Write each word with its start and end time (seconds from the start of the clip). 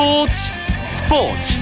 스포츠 0.00 0.32
스포츠. 0.96 1.52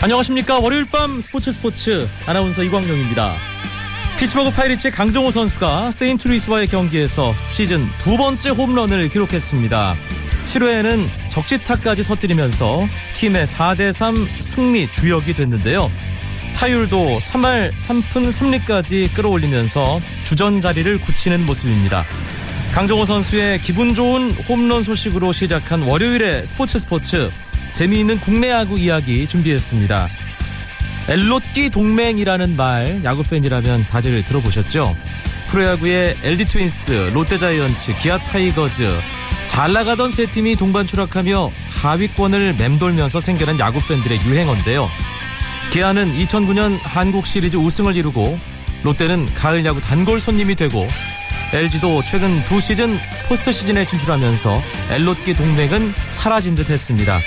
안녕하십니까. 0.00 0.60
월요일 0.60 0.86
밤 0.86 1.20
스포츠 1.20 1.52
스포츠. 1.52 2.08
아나운서 2.24 2.62
이광용입니다. 2.62 3.34
피츠버그 4.18 4.52
파이리츠의 4.52 4.92
강정호 4.92 5.30
선수가 5.30 5.90
세인트루이스와의 5.90 6.68
경기에서 6.68 7.34
시즌 7.48 7.86
두 7.98 8.16
번째 8.16 8.48
홈런을 8.48 9.10
기록했습니다. 9.10 9.94
7회에는 10.46 11.06
적시타까지 11.28 12.04
터뜨리면서 12.04 12.88
팀의 13.12 13.46
4대3 13.46 14.40
승리 14.40 14.90
주역이 14.90 15.34
됐는데요 15.34 15.90
타율도 16.54 17.18
3할 17.18 17.72
3푼 17.74 18.30
3리까지 18.30 19.14
끌어올리면서 19.14 20.00
주전 20.24 20.60
자리를 20.60 21.00
굳히는 21.00 21.46
모습입니다 21.46 22.04
강정호 22.72 23.04
선수의 23.04 23.58
기분 23.60 23.94
좋은 23.94 24.30
홈런 24.48 24.82
소식으로 24.82 25.32
시작한 25.32 25.82
월요일의 25.82 26.46
스포츠 26.46 26.78
스포츠 26.78 27.30
재미있는 27.74 28.18
국내 28.20 28.50
야구 28.50 28.78
이야기 28.78 29.26
준비했습니다. 29.26 30.08
엘롯기 31.08 31.70
동맹이라는 31.70 32.56
말 32.56 33.02
야구 33.04 33.22
팬이라면 33.24 33.84
다들 33.90 34.24
들어보셨죠? 34.24 34.96
프로야구의 35.48 36.16
LG 36.22 36.44
트윈스, 36.46 37.10
롯데 37.12 37.36
자이언츠, 37.36 37.94
기아 37.96 38.18
타이거즈 38.18 38.88
잘 39.48 39.72
나가던 39.74 40.10
세 40.10 40.24
팀이 40.24 40.56
동반 40.56 40.86
추락하며 40.86 41.50
하위권을 41.82 42.54
맴돌면서 42.54 43.20
생겨난 43.20 43.58
야구 43.58 43.86
팬들의 43.86 44.20
유행어인데요. 44.24 44.88
기아는 45.72 46.18
2009년 46.18 46.78
한국 46.82 47.26
시리즈 47.26 47.56
우승을 47.56 47.96
이루고 47.96 48.38
롯데는 48.82 49.24
가을 49.34 49.64
야구 49.64 49.80
단골 49.80 50.20
손님이 50.20 50.54
되고 50.54 50.86
LG도 51.50 52.02
최근 52.02 52.44
두 52.44 52.60
시즌 52.60 52.98
포스트 53.26 53.52
시즌에 53.52 53.86
진출하면서 53.86 54.62
엘롯기 54.90 55.32
동맹은 55.32 55.94
사라진 56.10 56.54
듯 56.54 56.68
했습니다. 56.68 57.18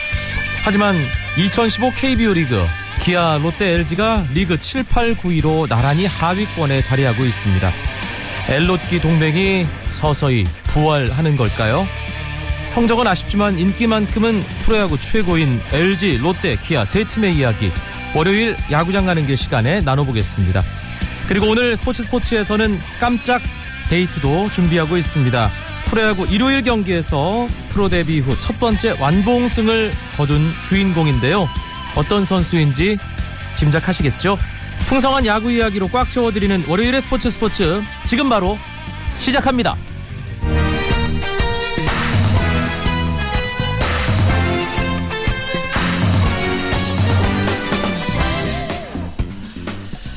하지만 0.63 0.95
2015 1.39 1.89
KBO 1.95 2.33
리그 2.33 2.63
기아 3.01 3.39
롯데 3.41 3.67
LG가 3.67 4.27
리그 4.31 4.59
7, 4.59 4.83
8, 4.83 5.15
9위로 5.15 5.67
나란히 5.67 6.05
하위권에 6.05 6.83
자리하고 6.83 7.25
있습니다. 7.25 7.71
엘롯기 8.47 9.01
동맹이 9.01 9.65
서서히 9.89 10.43
부활하는 10.65 11.35
걸까요? 11.35 11.87
성적은 12.61 13.07
아쉽지만 13.07 13.57
인기만큼은 13.57 14.39
프로야구 14.65 14.99
최고인 14.99 15.61
LG, 15.71 16.19
롯데, 16.19 16.57
기아 16.57 16.85
세 16.85 17.03
팀의 17.05 17.35
이야기 17.35 17.71
월요일 18.15 18.55
야구장 18.71 19.05
가는 19.05 19.27
길 19.27 19.35
시간에 19.35 19.81
나눠보겠습니다. 19.81 20.63
그리고 21.27 21.47
오늘 21.47 21.75
스포츠 21.75 22.01
스포츠에서는 22.03 22.79
깜짝 22.99 23.41
데이트도 23.89 24.49
준비하고 24.51 24.95
있습니다. 24.97 25.51
프로야구 25.85 26.25
일요일 26.27 26.63
경기에서 26.63 27.47
프로 27.69 27.89
데뷔 27.89 28.19
후 28.19 28.35
첫 28.39 28.59
번째 28.59 28.95
완봉승을 28.99 29.91
거둔 30.15 30.51
주인공인데요. 30.63 31.47
어떤 31.95 32.25
선수인지 32.25 32.97
짐작하시겠죠? 33.55 34.37
풍성한 34.87 35.25
야구 35.25 35.51
이야기로 35.51 35.89
꽉 35.89 36.09
채워드리는 36.09 36.65
월요일의 36.67 37.01
스포츠 37.01 37.29
스포츠 37.29 37.81
지금 38.05 38.29
바로 38.29 38.57
시작합니다. 39.19 39.75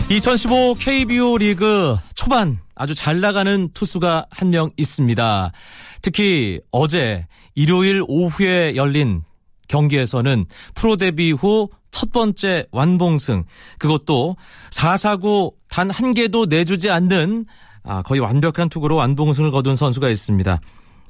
(2015) 0.09 0.79
KBO 0.79 1.37
리그 1.39 1.97
초반 2.15 2.59
아주 2.75 2.95
잘 2.95 3.21
나가는 3.21 3.69
투수가 3.75 4.27
한 4.31 4.51
명 4.51 4.71
있습니다. 4.77 5.53
특히 6.01 6.61
어제 6.71 7.27
일요일 7.55 8.03
오후에 8.07 8.75
열린 8.77 9.23
경기에서는 9.69 10.47
프로 10.75 10.97
데뷔 10.97 11.33
후 11.33 11.69
첫 11.91 12.13
번째 12.13 12.65
완봉승 12.71 13.45
그것도 13.79 14.37
4사구 14.71 15.55
단 15.69 15.91
한 15.91 16.15
개도 16.15 16.47
내주지 16.47 16.91
않는 16.91 17.45
아, 17.83 18.03
거의 18.03 18.21
완벽한 18.21 18.69
투구로 18.69 18.95
완봉승을 18.97 19.51
거둔 19.51 19.75
선수가 19.75 20.09
있습니다. 20.09 20.61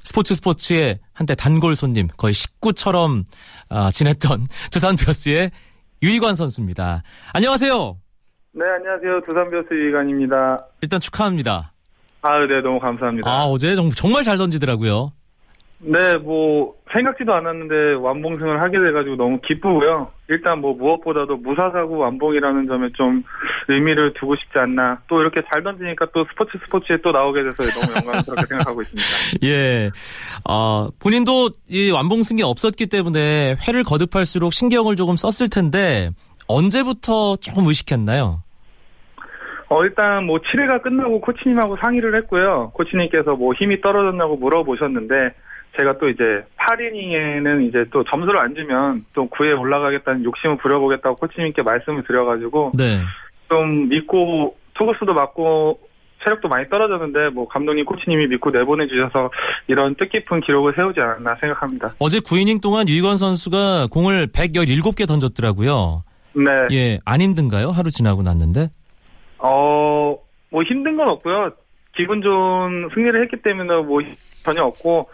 스포츠 0.03 0.33
스포츠의 0.35 0.99
한때 1.13 1.35
단골 1.35 1.75
손님 1.75 2.07
거의 2.17 2.33
식구처럼 2.33 3.25
아, 3.69 3.91
지냈던 3.91 4.47
두산 4.71 4.95
베어스의 4.95 5.51
유희관 6.01 6.33
선수입니다. 6.35 7.03
안녕하세요. 7.33 7.97
네, 8.59 8.65
안녕하세요. 8.75 9.21
두산베어스 9.25 9.67
유희관입니다. 9.71 10.59
일단 10.81 10.99
축하합니다. 10.99 11.71
아, 12.21 12.39
네, 12.45 12.59
너무 12.61 12.77
감사합니다. 12.77 13.29
아, 13.31 13.45
어제 13.45 13.73
정말 13.95 14.23
잘 14.23 14.37
던지더라고요. 14.37 15.13
네, 15.77 16.17
뭐, 16.17 16.75
생각지도 16.91 17.33
않았는데 17.33 17.93
완봉승을 18.01 18.59
하게 18.61 18.77
돼가지고 18.79 19.15
너무 19.15 19.39
기쁘고요. 19.47 20.11
일단 20.27 20.59
뭐, 20.59 20.73
무엇보다도 20.73 21.37
무사사구 21.37 21.99
완봉이라는 21.99 22.67
점에 22.67 22.89
좀 22.97 23.23
의미를 23.69 24.13
두고 24.19 24.35
싶지 24.35 24.59
않나. 24.59 24.99
또 25.07 25.21
이렇게 25.21 25.39
잘 25.53 25.63
던지니까 25.63 26.07
또 26.13 26.25
스포츠 26.29 26.57
스포츠에 26.65 26.97
또 27.01 27.13
나오게 27.13 27.41
돼서 27.41 27.79
너무 27.79 27.95
영광스럽게 27.95 28.43
생각하고 28.49 28.81
있습니다. 28.81 29.07
예. 29.45 29.89
어, 30.43 30.89
본인도 30.99 31.51
이 31.69 31.91
완봉승이 31.91 32.43
없었기 32.43 32.87
때문에 32.87 33.55
회를 33.65 33.85
거듭할수록 33.85 34.51
신경을 34.51 34.97
조금 34.97 35.15
썼을 35.15 35.49
텐데, 35.49 36.09
언제부터 36.49 37.37
조금 37.37 37.67
의식했나요? 37.67 38.41
어, 39.69 39.83
일단 39.83 40.25
뭐 40.25 40.39
7회가 40.39 40.81
끝나고 40.81 41.21
코치님하고 41.21 41.77
상의를 41.77 42.15
했고요. 42.15 42.71
코치님께서 42.73 43.35
뭐 43.35 43.53
힘이 43.53 43.81
떨어졌냐고 43.81 44.35
물어보셨는데 44.37 45.33
제가 45.77 45.99
또 45.99 46.09
이제 46.09 46.23
8이닝에는 46.57 47.67
이제 47.67 47.85
또 47.91 48.03
점수를 48.03 48.39
안 48.39 48.55
주면 48.55 49.01
또 49.13 49.29
9회 49.29 49.57
올라가겠다는 49.59 50.23
욕심을 50.23 50.57
부려보겠다고 50.57 51.17
코치님께 51.17 51.61
말씀을 51.61 52.03
드려가지고 52.03 52.71
네. 52.75 52.99
좀 53.47 53.89
믿고 53.89 54.55
투구수도 54.73 55.13
맞고 55.13 55.79
체력도 56.23 56.49
많이 56.49 56.67
떨어졌는데 56.67 57.29
뭐 57.29 57.47
감독님 57.47 57.85
코치님이 57.85 58.27
믿고 58.27 58.49
내보내 58.49 58.87
주셔서 58.87 59.29
이런 59.67 59.95
뜻깊은 59.95 60.41
기록을 60.41 60.73
세우지 60.75 60.99
않았나 60.99 61.35
생각합니다. 61.39 61.93
어제 61.99 62.19
9이닝 62.19 62.61
동안 62.61 62.89
유희관 62.89 63.17
선수가 63.17 63.87
공을 63.91 64.27
117개 64.27 65.07
던졌더라고요. 65.07 66.03
네. 66.33 66.51
예, 66.71 66.99
안 67.05 67.21
힘든가요? 67.21 67.69
하루 67.69 67.89
지나고 67.89 68.21
났는데? 68.21 68.69
어, 69.39 70.17
뭐 70.49 70.63
힘든 70.63 70.97
건 70.97 71.09
없고요. 71.09 71.51
기분 71.95 72.21
좋은 72.21 72.89
승리를 72.93 73.21
했기 73.23 73.41
때문에 73.41 73.81
뭐 73.81 74.01
전혀 74.43 74.63
없고, 74.63 75.09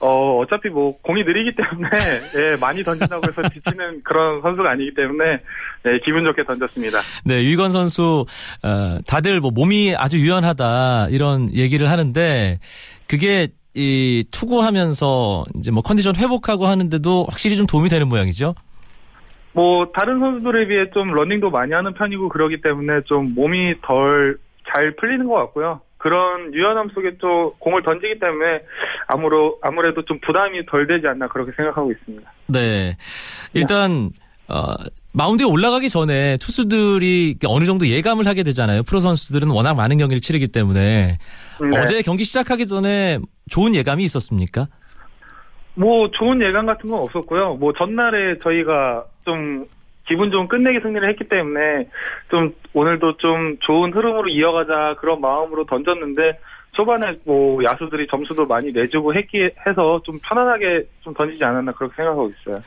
어, 0.00 0.38
어차피 0.38 0.68
뭐 0.68 0.96
공이 1.02 1.22
느리기 1.22 1.54
때문에, 1.54 1.88
예, 2.36 2.56
많이 2.56 2.82
던진다고 2.82 3.22
해서 3.28 3.48
지치는 3.50 4.02
그런 4.02 4.42
선수가 4.42 4.68
아니기 4.70 4.94
때문에, 4.94 5.38
예, 5.86 5.98
기분 6.04 6.24
좋게 6.24 6.44
던졌습니다. 6.44 7.00
네, 7.24 7.42
유희관 7.44 7.70
선수, 7.70 8.26
어, 8.62 8.98
다들 9.06 9.40
뭐 9.40 9.50
몸이 9.50 9.94
아주 9.96 10.18
유연하다, 10.18 11.08
이런 11.10 11.54
얘기를 11.54 11.88
하는데, 11.88 12.58
그게 13.06 13.48
이 13.74 14.24
투구하면서 14.30 15.44
이제 15.58 15.70
뭐 15.70 15.82
컨디션 15.82 16.16
회복하고 16.16 16.66
하는데도 16.66 17.26
확실히 17.28 17.56
좀 17.56 17.66
도움이 17.66 17.88
되는 17.88 18.08
모양이죠? 18.08 18.54
뭐 19.54 19.90
다른 19.94 20.20
선수들에 20.20 20.66
비해 20.66 20.90
좀 20.90 21.12
러닝도 21.12 21.50
많이 21.50 21.72
하는 21.72 21.94
편이고 21.94 22.28
그러기 22.28 22.60
때문에 22.60 23.02
좀 23.06 23.34
몸이 23.34 23.80
더 23.82 24.38
잘 24.72 24.94
풀리는 24.96 25.26
것 25.26 25.34
같고요. 25.34 25.80
그런 25.98 26.52
유연함 26.52 26.90
속에 26.90 27.16
또 27.18 27.54
공을 27.58 27.82
던지기 27.82 28.18
때문에 28.18 28.60
아무로 29.06 29.58
아무래도 29.62 30.04
좀 30.04 30.18
부담이 30.20 30.66
덜 30.66 30.86
되지 30.86 31.06
않나 31.06 31.28
그렇게 31.28 31.52
생각하고 31.56 31.90
있습니다. 31.92 32.30
네, 32.48 32.96
일단 33.54 34.10
어, 34.48 34.74
마운드에 35.12 35.46
올라가기 35.46 35.88
전에 35.88 36.36
투수들이 36.38 37.38
어느 37.46 37.64
정도 37.64 37.86
예감을 37.86 38.26
하게 38.26 38.42
되잖아요. 38.42 38.82
프로 38.82 39.00
선수들은 39.00 39.50
워낙 39.50 39.74
많은 39.74 39.96
경기를 39.96 40.20
치르기 40.20 40.48
때문에 40.48 41.18
네. 41.60 41.78
어제 41.78 42.02
경기 42.02 42.24
시작하기 42.24 42.66
전에 42.66 43.18
좋은 43.48 43.74
예감이 43.74 44.04
있었습니까? 44.04 44.66
뭐 45.74 46.10
좋은 46.10 46.40
예감 46.42 46.66
같은 46.66 46.90
건 46.90 47.00
없었고요. 47.00 47.54
뭐 47.54 47.72
전날에 47.72 48.38
저희가 48.42 49.04
좀 49.24 49.64
기분 50.06 50.30
좋은 50.30 50.46
끝내기 50.48 50.80
승리를 50.82 51.08
했기 51.08 51.24
때문에 51.28 51.88
좀 52.30 52.54
오늘도 52.74 53.16
좀 53.18 53.56
좋은 53.60 53.92
흐름으로 53.92 54.28
이어가자 54.28 54.96
그런 55.00 55.20
마음으로 55.20 55.64
던졌는데 55.66 56.38
초반에 56.72 57.16
뭐 57.24 57.62
야수들이 57.64 58.06
점수도 58.10 58.46
많이 58.46 58.70
내주고 58.72 59.14
했기 59.14 59.48
해서 59.66 60.00
좀 60.04 60.18
편안하게 60.22 60.82
좀 61.02 61.14
던지지 61.14 61.42
않았나 61.44 61.72
그렇게 61.72 61.94
생각하고 61.96 62.30
있어요. 62.40 62.60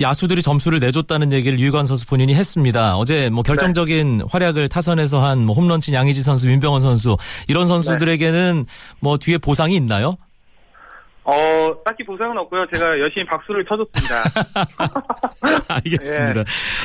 야수들이 0.00 0.40
점수를 0.40 0.78
내줬다는 0.80 1.32
얘기를 1.32 1.58
유희관 1.58 1.84
선수 1.84 2.06
본인이 2.06 2.34
했습니다. 2.34 2.96
어제 2.96 3.28
뭐 3.30 3.42
결정적인 3.42 4.22
활약을 4.30 4.68
타선에서 4.70 5.22
한 5.22 5.40
뭐 5.40 5.54
홈런친 5.54 5.92
양의지 5.94 6.22
선수, 6.22 6.48
민병헌 6.48 6.80
선수 6.80 7.16
이런 7.48 7.66
선수들에게는 7.66 8.64
뭐 9.00 9.16
뒤에 9.18 9.36
보상이 9.38 9.74
있나요? 9.76 10.16
어, 11.24 11.32
딱히 11.84 12.04
보상은 12.04 12.36
없고요. 12.38 12.66
제가 12.72 12.98
열심히 12.98 13.26
박수를 13.26 13.64
쳐줬습니다. 13.64 14.24
알겠습니다. 15.68 16.44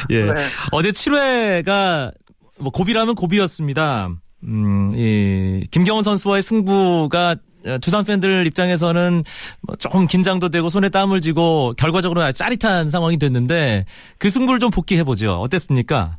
예. 0.10 0.26
네. 0.26 0.34
어제 0.72 0.90
7회가 0.90 2.12
뭐 2.60 2.72
고비라면 2.72 3.16
고비였습니다. 3.16 4.10
음, 4.44 4.94
이 4.96 5.66
김경원 5.72 6.04
선수와의 6.04 6.42
승부가 6.42 7.36
어, 7.66 7.78
두산 7.80 8.04
팬들 8.04 8.46
입장에서는 8.46 9.24
뭐 9.62 9.76
조금 9.78 10.06
긴장도 10.06 10.50
되고 10.50 10.70
손에 10.70 10.90
땀을 10.90 11.22
쥐고 11.22 11.74
결과적으로 11.78 12.32
짜릿한 12.32 12.90
상황이 12.90 13.18
됐는데 13.18 13.86
그 14.20 14.30
승부를 14.30 14.60
좀 14.60 14.70
복귀해 14.70 15.04
보죠. 15.04 15.34
어땠습니까? 15.36 16.18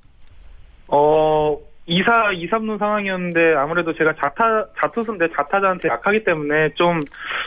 어, 0.88 1.56
2사, 1.88 2.34
2, 2.34 2.48
3루 2.48 2.78
상황이었는데 2.78 3.52
아무래도 3.56 3.94
제가 3.94 4.14
자타, 4.14 4.66
자투수인데 4.80 5.28
자타자한테 5.36 5.88
약하기 5.88 6.24
때문에 6.24 6.70
좀 6.74 7.00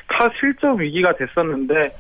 타 0.09 0.30
실점 0.39 0.80
위기가 0.80 1.13
됐었는데 1.15 1.91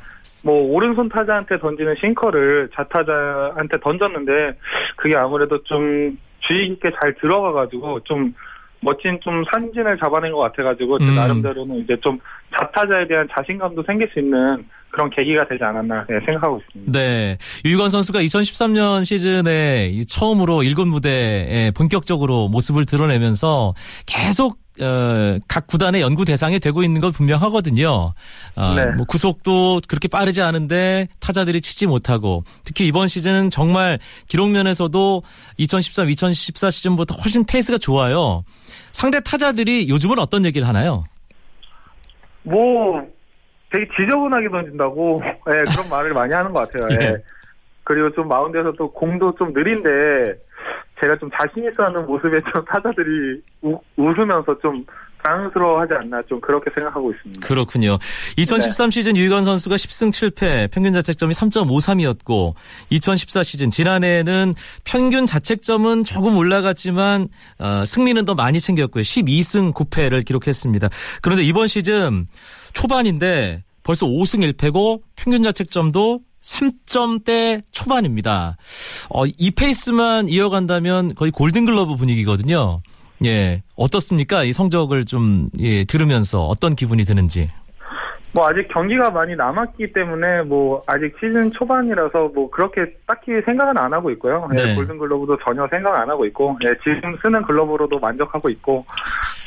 뭐 0.43 0.73
오른손 0.73 1.09
타자한테 1.09 1.59
던지는 1.59 1.95
싱커를 2.01 2.69
자타자한테 2.73 3.79
던졌는데 3.79 4.57
그게 4.97 5.15
아무래도 5.15 5.61
좀 5.63 6.17
주의 6.39 6.69
깊게 6.69 6.91
잘 6.99 7.13
들어가 7.15 7.51
가지고 7.53 7.99
좀 8.01 8.33
멋진 8.81 9.19
좀 9.21 9.43
산진을 9.51 9.97
잡아낸 9.97 10.31
것 10.31 10.39
같아가지고 10.39 10.99
제 10.99 11.05
음. 11.05 11.15
나름대로는 11.15 11.75
이제 11.77 11.95
좀 12.01 12.19
좌타자에 12.57 13.07
대한 13.07 13.27
자신감도 13.31 13.83
생길 13.83 14.09
수 14.13 14.19
있는 14.19 14.65
그런 14.91 15.09
계기가 15.09 15.47
되지 15.47 15.63
않았나 15.63 16.05
네, 16.09 16.19
생각하고 16.25 16.59
있습니다. 16.59 16.91
네. 16.91 17.37
유희관 17.63 17.89
선수가 17.89 18.19
2013년 18.21 19.05
시즌에 19.05 19.89
이 19.93 20.05
처음으로 20.05 20.57
1군 20.63 20.87
무대에 20.87 21.71
본격적으로 21.71 22.47
모습을 22.47 22.85
드러내면서 22.85 23.73
계속 24.05 24.57
어, 24.81 25.37
각 25.47 25.67
구단의 25.67 26.01
연구 26.01 26.23
대상이 26.23 26.59
되고 26.59 26.83
있는 26.83 27.01
건 27.01 27.11
분명하거든요. 27.11 28.13
아, 28.55 28.73
네. 28.75 28.85
뭐 28.93 29.05
구속도 29.05 29.81
그렇게 29.87 30.07
빠르지 30.07 30.41
않은데 30.41 31.07
타자들이 31.19 31.59
치지 31.59 31.85
못하고 31.85 32.43
특히 32.63 32.87
이번 32.87 33.07
시즌은 33.07 33.49
정말 33.49 33.99
기록 34.27 34.49
면에서도 34.49 35.21
2013, 35.57 36.09
2014 36.09 36.69
시즌보다 36.69 37.15
훨씬 37.15 37.45
페이스가 37.45 37.77
좋아요. 37.77 38.43
상대 38.93 39.19
타자들이 39.19 39.89
요즘은 39.89 40.17
어떤 40.17 40.45
얘기를 40.45 40.67
하나요? 40.67 41.03
뭐 42.43 43.05
되게 43.71 43.87
지저분하게 43.95 44.49
던진다고 44.49 45.21
예, 45.47 45.57
그런 45.71 45.89
말을 45.89 46.13
많이 46.13 46.33
하는 46.33 46.51
것 46.51 46.71
같아요. 46.71 46.87
예. 46.91 47.05
예. 47.05 47.17
그리고 47.83 48.11
좀 48.11 48.27
마운드에서 48.27 48.71
또 48.73 48.91
공도 48.91 49.35
좀 49.35 49.51
느린데 49.53 50.35
제가 51.01 51.17
좀 51.17 51.29
자신 51.31 51.63
있어 51.65 51.83
하는 51.83 52.05
모습에 52.05 52.37
좀 52.51 52.63
타자들이 52.65 53.41
우, 53.61 53.79
웃으면서 53.97 54.57
좀 54.59 54.85
당황스러워하지 55.23 55.93
않나 55.93 56.21
좀 56.27 56.39
그렇게 56.41 56.69
생각하고 56.73 57.11
있습니다. 57.11 57.45
그렇군요. 57.45 57.97
2013 58.37 58.91
시즌 58.91 59.17
유희관 59.17 59.43
선수가 59.43 59.75
10승 59.75 60.11
7패, 60.11 60.71
평균 60.71 60.93
자책점이 60.93 61.33
3.53이었고 61.33 62.53
2014 62.89 63.43
시즌 63.43 63.69
지난해에는 63.69 64.53
평균 64.83 65.25
자책점은 65.25 66.03
조금 66.03 66.37
올라갔지만 66.37 67.27
어, 67.59 67.83
승리는 67.85 68.23
더 68.25 68.35
많이 68.35 68.59
챙겼고요. 68.59 69.01
12승 69.01 69.73
9패를 69.73 70.25
기록했습니다. 70.25 70.89
그런데 71.21 71.43
이번 71.43 71.67
시즌 71.67 72.27
초반인데 72.73 73.63
벌써 73.83 74.05
5승 74.05 74.53
1패고 74.53 75.01
평균 75.15 75.43
자책점도 75.43 76.21
3점대 76.41 77.63
초반입니다. 77.71 78.57
어, 79.09 79.25
이 79.25 79.51
페이스만 79.51 80.29
이어간다면 80.29 81.15
거의 81.15 81.31
골든글러브 81.31 81.95
분위기거든요. 81.95 82.81
예, 83.25 83.61
어떻습니까? 83.75 84.43
이 84.43 84.53
성적을 84.53 85.05
좀 85.05 85.49
예, 85.59 85.83
들으면서 85.83 86.45
어떤 86.45 86.75
기분이 86.75 87.03
드는지. 87.03 87.49
뭐 88.31 88.47
아직 88.47 88.67
경기가 88.67 89.09
많이 89.09 89.35
남았기 89.35 89.91
때문에 89.91 90.43
뭐 90.43 90.83
아직 90.85 91.15
시즌 91.19 91.51
초반이라서 91.51 92.29
뭐 92.33 92.49
그렇게 92.49 92.85
딱히 93.07 93.31
생각은 93.43 93.77
안 93.77 93.91
하고 93.91 94.11
있고요. 94.11 94.47
예, 94.57 94.63
네. 94.63 94.75
골든 94.75 94.99
글러브도 94.99 95.37
전혀 95.43 95.67
생각 95.67 95.95
안 95.95 96.09
하고 96.09 96.25
있고 96.25 96.57
예, 96.63 96.73
지금 96.83 97.17
쓰는 97.21 97.41
글러브로도 97.43 97.99
만족하고 97.99 98.49
있고 98.51 98.85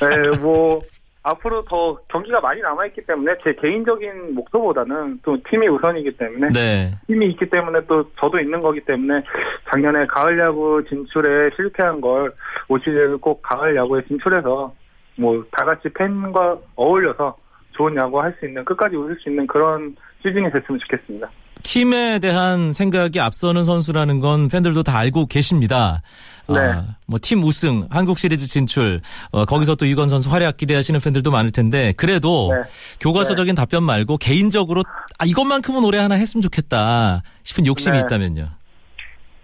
예, 0.02 0.36
뭐 0.38 0.80
앞으로 1.24 1.64
더 1.64 1.96
경기가 2.08 2.40
많이 2.40 2.60
남아있기 2.60 3.02
때문에 3.06 3.34
제 3.44 3.54
개인적인 3.54 4.34
목표보다는 4.34 5.20
또 5.22 5.36
팀이 5.48 5.68
우선이기 5.68 6.16
때문에 6.16 6.48
네, 6.48 6.90
팀이 7.06 7.26
있기 7.30 7.48
때문에 7.48 7.86
또 7.86 8.10
저도 8.20 8.40
있는 8.40 8.60
거기 8.60 8.80
때문에 8.80 9.22
작년에 9.70 10.06
가을 10.06 10.38
야구 10.38 10.82
진출에 10.88 11.50
실패한 11.56 12.00
걸 12.00 12.32
올 12.68 12.80
시즌 12.80 13.18
꼭 13.18 13.42
가을 13.42 13.76
야구에 13.76 14.02
진출해서 14.08 14.72
뭐 15.18 15.44
다 15.52 15.64
같이 15.64 15.88
팬과 15.90 16.58
어울려서 16.74 17.36
좋은 17.72 17.94
야구 17.96 18.20
할 18.20 18.34
수 18.38 18.46
있는 18.46 18.64
끝까지 18.64 18.96
웃을 18.96 19.16
수 19.16 19.28
있는 19.28 19.46
그런 19.46 19.94
시즌이 20.22 20.50
됐으면 20.50 20.78
좋겠습니다. 20.80 21.28
팀에 21.62 22.18
대한 22.18 22.72
생각이 22.72 23.20
앞서는 23.20 23.64
선수라는 23.64 24.20
건 24.20 24.48
팬들도 24.48 24.82
다 24.82 24.98
알고 24.98 25.26
계십니다. 25.26 26.02
네. 26.48 26.82
뭐팀 27.06 27.42
우승, 27.42 27.86
한국 27.90 28.18
시리즈 28.18 28.46
진출, 28.48 29.00
어, 29.30 29.44
거기서 29.44 29.76
또 29.76 29.86
유건 29.86 30.08
선수 30.08 30.30
활약 30.30 30.56
기대하시는 30.56 30.98
팬들도 31.00 31.30
많을 31.30 31.52
텐데 31.52 31.92
그래도 31.96 32.52
네. 32.52 32.68
교과서적인 33.00 33.54
답변 33.54 33.84
말고 33.84 34.16
개인적으로 34.16 34.82
아, 35.18 35.24
이것만큼은 35.24 35.84
올해 35.84 35.98
하나 35.98 36.16
했으면 36.16 36.42
좋겠다 36.42 37.22
싶은 37.44 37.66
욕심이 37.66 37.96
네. 37.96 38.04
있다면요. 38.04 38.48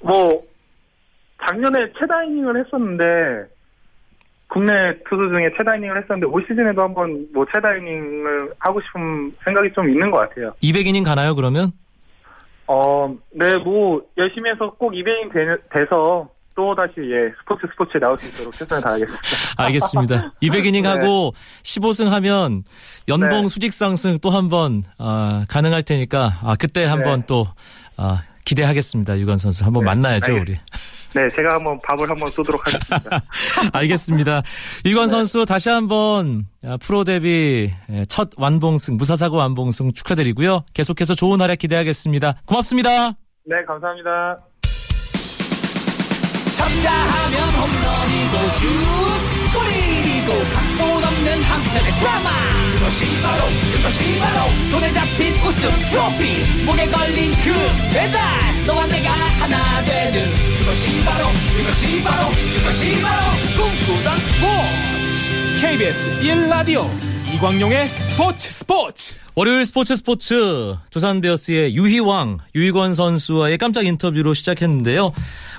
뭐 0.00 0.43
작년에 1.46 1.93
최다 1.99 2.25
이닝을 2.25 2.64
했었는데 2.64 3.05
국내 4.49 4.72
투수 5.08 5.28
중에 5.28 5.50
최다 5.56 5.76
이닝을 5.76 6.02
했었는데 6.02 6.26
올 6.26 6.44
시즌에도 6.49 6.82
한번 6.82 7.26
뭐 7.32 7.46
최다 7.52 7.76
이닝을 7.76 8.55
하고 8.58 8.81
싶은 8.81 9.32
생각이 9.44 9.72
좀 9.75 9.88
있는 9.88 10.10
것 10.10 10.19
같아요. 10.19 10.52
200이닝 10.62 11.05
가나요 11.05 11.34
그러면? 11.34 11.72
어, 12.69 13.09
네, 13.32 13.56
뭐 13.56 14.03
열심히 14.19 14.50
해서 14.50 14.70
꼭 14.79 14.93
200인 14.93 15.32
돼서 15.73 16.29
또 16.55 16.75
다시 16.75 16.93
예 16.99 17.32
스포츠 17.41 17.67
스포츠에 17.70 18.00
나올 18.00 18.17
수 18.19 18.26
있도록 18.29 18.53
최선을 18.53 18.82
다하겠습니다. 18.82 19.23
알겠습니다. 19.56 20.32
200이닝 20.43 20.82
네. 20.82 20.88
하고 20.88 21.32
15승 21.62 22.09
하면 22.11 22.65
연봉 23.09 23.43
네. 23.43 23.49
수직 23.49 23.73
상승 23.73 24.19
또 24.19 24.31
한번 24.31 24.82
아, 24.99 25.47
가능할 25.49 25.82
테니까 25.85 26.32
아, 26.43 26.56
그때 26.59 26.85
한번 26.85 27.20
네. 27.20 27.26
또 27.29 27.47
아, 27.97 28.23
기대하겠습니다. 28.44 29.19
유건 29.19 29.37
선수 29.37 29.65
한번 29.65 29.85
네, 29.85 29.87
만나야죠 29.87 30.32
알겠- 30.32 30.41
우리. 30.43 30.56
네, 31.14 31.28
제가 31.34 31.55
한번 31.55 31.81
밥을 31.82 32.08
한번 32.08 32.31
쏘도록 32.31 32.66
하겠습니다. 32.66 33.20
알겠습니다. 33.72 34.43
유건 34.84 35.05
네. 35.05 35.08
선수 35.08 35.46
다시 35.46 35.69
한번 35.70 36.44
아, 36.64 36.76
프로 36.81 37.05
데뷔 37.05 37.72
예, 37.90 38.02
첫 38.08 38.31
완봉승 38.37 38.96
무사사고 38.96 39.37
완봉승 39.37 39.93
축하드리고요. 39.93 40.64
계속해서 40.75 41.14
좋은 41.14 41.40
활약 41.40 41.58
기대하겠습니다. 41.58 42.43
고맙습니다. 42.46 43.12
네, 43.44 43.65
감사합니다. 43.67 44.38
쳤다 46.58 46.91
하면 46.93 47.41
홈런이고 47.55 48.48
슛 48.58 48.67
골이고 49.55 50.32
각본 50.53 50.97
없는 51.39 51.43
한편의 51.43 51.95
드라마. 51.95 52.31
그것이 52.75 53.21
바로 53.23 53.45
그것이 53.73 54.19
바로 54.19 54.51
손에 54.71 54.93
잡힌 54.93 55.35
우승 55.43 55.71
트로피. 55.87 56.65
목에 56.65 56.87
걸린 56.87 57.31
그 57.33 57.53
배달 57.93 58.67
너와 58.67 58.87
내가 58.87 59.11
하나 59.11 59.85
되는. 59.85 60.27
그것이 60.59 61.05
바로 61.05 61.27
그것이 61.57 62.03
바로 62.03 62.29
그것이 62.57 63.03
바로 63.03 63.23
꿈꾸던 63.57 64.19
스포츠. 64.19 65.61
KBS 65.61 66.21
1라디오 66.23 66.89
이광용의 67.35 67.89
스포츠 67.89 68.49
스포츠. 68.51 69.15
월요일 69.35 69.65
스포츠 69.65 69.97
스포츠. 69.97 70.77
두산 70.91 71.21
베어스의 71.21 71.75
유희왕 71.77 72.39
유희권 72.55 72.95
선수와의 72.95 73.59
깜짝 73.59 73.87
인터뷰로 73.87 74.35
시작했는데요. 74.35 75.13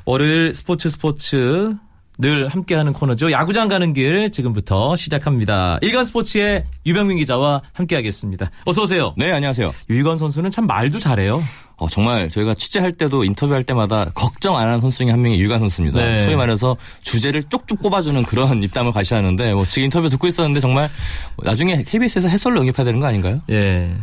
월요일 0.06 0.54
스포츠 0.54 0.90
스포츠 0.90 1.76
늘 2.22 2.50
함께하는 2.50 2.92
코너죠. 2.92 3.32
야구장 3.32 3.70
가는 3.70 3.94
길 3.94 4.30
지금부터 4.30 4.94
시작합니다. 4.98 5.80
일간 5.82 6.04
스포츠의 6.04 6.66
유병민 6.86 7.18
기자와 7.18 7.62
함께하겠습니다. 7.72 8.52
어서 8.66 8.82
오세요. 8.82 9.14
네, 9.16 9.32
안녕하세요. 9.32 9.74
유희권 9.90 10.18
선수는 10.18 10.52
참 10.52 10.68
말도 10.68 11.00
잘해요. 11.00 11.42
어, 11.78 11.88
정말 11.88 12.30
저희가 12.30 12.56
취재할 12.56 12.92
때도 12.92 13.24
인터뷰할 13.24 13.64
때마다 13.64 14.12
걱정 14.14 14.58
안 14.58 14.68
하는 14.68 14.82
선수 14.82 14.98
중에 14.98 15.12
한 15.12 15.22
명이 15.22 15.40
유관 15.40 15.60
선수입니다. 15.60 15.98
네. 16.02 16.26
소위 16.26 16.36
말해서 16.36 16.76
주제를 17.02 17.44
쪽쪽 17.44 17.82
뽑아주는 17.82 18.22
그런 18.24 18.62
입담을 18.62 18.92
가시하는데 18.92 19.54
뭐 19.54 19.64
지금 19.64 19.86
인터뷰 19.86 20.10
듣고 20.10 20.28
있었는데 20.28 20.60
정말 20.60 20.90
나중에 21.42 21.84
KBS에서 21.84 22.28
해설로 22.28 22.58
영입해야 22.60 22.84
되는 22.84 23.00
거 23.00 23.08
아닌가요? 23.08 23.40
예. 23.50 23.96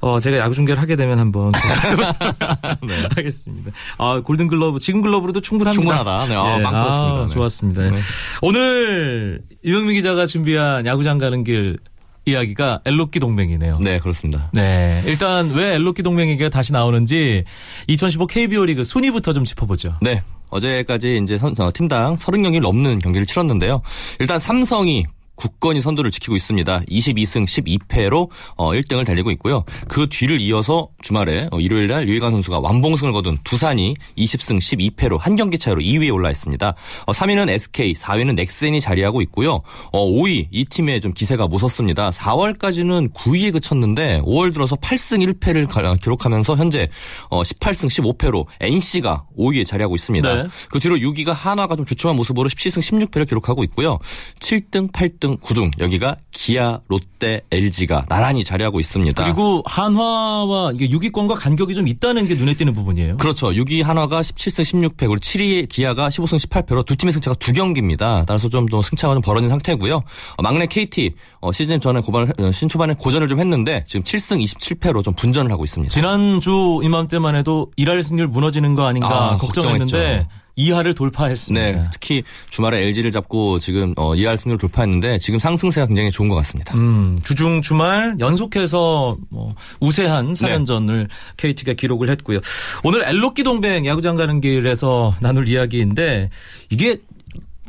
어, 0.00 0.18
제가 0.18 0.38
야구 0.38 0.54
중계를 0.54 0.80
하게 0.80 0.96
되면 0.96 1.18
한번. 1.18 1.52
네. 2.86 3.06
하겠습니다. 3.16 3.70
아, 3.98 4.20
골든 4.24 4.48
글러브, 4.48 4.78
지금 4.78 5.02
글러브로도 5.02 5.40
충분합니다. 5.40 5.74
충분하다. 5.74 6.26
네, 6.26 6.34
아, 6.34 6.58
망 6.58 6.72
터졌습니다. 6.72 7.20
아, 7.22 7.26
네. 7.26 7.32
좋았습니다. 7.34 7.82
네. 7.90 7.98
오늘 8.42 9.42
유명민 9.64 9.96
기자가 9.96 10.26
준비한 10.26 10.86
야구장 10.86 11.18
가는 11.18 11.44
길 11.44 11.78
이야기가 12.26 12.80
엘로끼 12.84 13.18
동맹이네요. 13.18 13.78
네, 13.80 13.98
그렇습니다. 13.98 14.50
네. 14.52 15.02
일단 15.06 15.50
왜 15.52 15.74
엘로끼 15.74 16.02
동맹 16.02 16.28
얘기가 16.30 16.48
다시 16.50 16.72
나오는지 16.72 17.44
2015 17.88 18.26
KBO 18.26 18.64
리그 18.66 18.84
순위부터 18.84 19.32
좀 19.32 19.44
짚어보죠. 19.44 19.96
네. 20.02 20.22
어제까지 20.50 21.20
이제 21.22 21.38
선- 21.38 21.54
어, 21.58 21.70
팀당 21.72 22.16
30경기를 22.16 22.60
넘는 22.60 22.98
경기를 22.98 23.24
치렀는데요. 23.26 23.82
일단 24.18 24.38
삼성이 24.38 25.06
굳건히 25.40 25.80
선두를 25.80 26.10
지키고 26.10 26.36
있습니다. 26.36 26.80
22승 26.80 27.44
12패로 27.46 28.28
어, 28.56 28.72
1등을 28.72 29.06
달리고 29.06 29.30
있고요. 29.32 29.64
그 29.88 30.06
뒤를 30.10 30.40
이어서 30.40 30.88
주말에 31.00 31.48
어, 31.50 31.60
일요일 31.60 31.88
날 31.88 32.06
유희관 32.06 32.32
선수가 32.32 32.60
완봉승을 32.60 33.12
거둔 33.12 33.38
두산이 33.42 33.94
20승 34.18 34.58
12패로 34.58 35.18
한 35.18 35.36
경기 35.36 35.58
차이로 35.58 35.80
2위에 35.80 36.12
올라 36.12 36.30
있습니다. 36.30 36.74
어, 37.06 37.12
3위는 37.12 37.48
SK, 37.48 37.94
4위는 37.94 38.34
넥센이 38.34 38.80
자리하고 38.80 39.22
있고요. 39.22 39.62
어, 39.92 40.06
5위 40.06 40.48
이 40.50 40.64
팀의 40.66 41.00
좀 41.00 41.14
기세가 41.14 41.46
무섭습니다. 41.46 42.10
4월까지는 42.10 43.14
9위에 43.14 43.52
그쳤는데 43.52 44.20
5월 44.20 44.52
들어서 44.52 44.76
8승 44.76 45.26
1패를 45.26 45.70
기록하면서 46.00 46.56
현재 46.56 46.88
어, 47.30 47.42
18승 47.42 47.88
15패로 47.88 48.46
NC가 48.60 49.24
5위에 49.38 49.66
자리하고 49.66 49.94
있습니다. 49.94 50.34
네. 50.34 50.48
그 50.70 50.80
뒤로 50.80 50.96
6위가 50.96 51.32
한화가 51.32 51.76
좀 51.76 51.84
주춤한 51.84 52.16
모습으로 52.16 52.48
17승 52.48 53.08
16패를 53.08 53.26
기록하고 53.26 53.64
있고요. 53.64 53.98
7등, 54.40 54.92
8등, 54.92 55.29
9등 55.38 55.70
여기가 55.78 56.16
기아, 56.30 56.80
롯데, 56.88 57.40
LG가 57.50 58.06
나란히 58.08 58.44
자리하고 58.44 58.80
있습니다. 58.80 59.22
그리고 59.22 59.62
한화와 59.66 60.72
이게 60.74 60.88
6위권과 60.88 61.36
간격이 61.38 61.74
좀 61.74 61.86
있다는 61.88 62.26
게 62.26 62.34
눈에 62.34 62.54
띄는 62.54 62.72
부분이에요. 62.72 63.16
그렇죠. 63.18 63.50
6위 63.50 63.82
한화가 63.82 64.20
17승 64.22 64.88
16패, 64.88 64.96
그리고 64.98 65.16
7위 65.16 65.68
기아가 65.68 66.08
15승 66.08 66.38
18패로 66.48 66.86
두 66.86 66.96
팀의 66.96 67.12
승차가 67.12 67.34
두 67.36 67.52
경기입니다. 67.52 68.24
따라서 68.26 68.48
좀 68.48 68.66
더 68.70 68.80
승차가 68.82 69.14
좀 69.14 69.22
벌어진 69.22 69.48
상태고요. 69.48 69.96
어, 70.36 70.42
막내 70.42 70.66
KT 70.66 71.14
어, 71.40 71.50
시즌 71.50 71.80
전에 71.80 72.00
고반을 72.00 72.32
어, 72.38 72.52
신초반에 72.52 72.94
고전을 72.94 73.26
좀 73.26 73.40
했는데 73.40 73.84
지금 73.86 74.04
7승 74.04 74.40
27패로 74.44 75.02
좀 75.02 75.12
분전을 75.14 75.50
하고 75.50 75.64
있습니다. 75.64 75.92
지난주 75.92 76.80
이맘때만 76.84 77.34
해도 77.34 77.70
1할 77.78 78.02
승률 78.02 78.28
무너지는 78.28 78.74
거 78.76 78.86
아닌가 78.86 79.32
아, 79.32 79.36
걱정했는데 79.38 79.86
걱정했죠. 79.86 80.28
2할을 80.60 80.94
돌파했습니다. 80.96 81.66
네, 81.66 81.84
특히 81.92 82.22
주말에 82.50 82.80
LG를 82.82 83.10
잡고 83.10 83.58
지금 83.58 83.94
어, 83.96 84.14
2할 84.14 84.36
승률 84.36 84.58
돌파했는데 84.58 85.18
지금 85.18 85.38
상승세가 85.38 85.86
굉장히 85.86 86.10
좋은 86.10 86.28
것 86.28 86.34
같습니다. 86.36 86.74
음, 86.76 87.18
주중 87.22 87.62
주말 87.62 88.16
연속해서 88.18 89.16
뭐 89.30 89.54
우세한 89.80 90.34
4연전을 90.34 91.08
KT가 91.36 91.72
기록을 91.74 92.10
했고요. 92.10 92.40
오늘 92.84 93.02
엘로끼 93.04 93.42
동백 93.42 93.86
야구장 93.86 94.16
가는 94.16 94.40
길에서 94.40 95.14
나눌 95.20 95.48
이야기인데 95.48 96.30
이게 96.70 96.98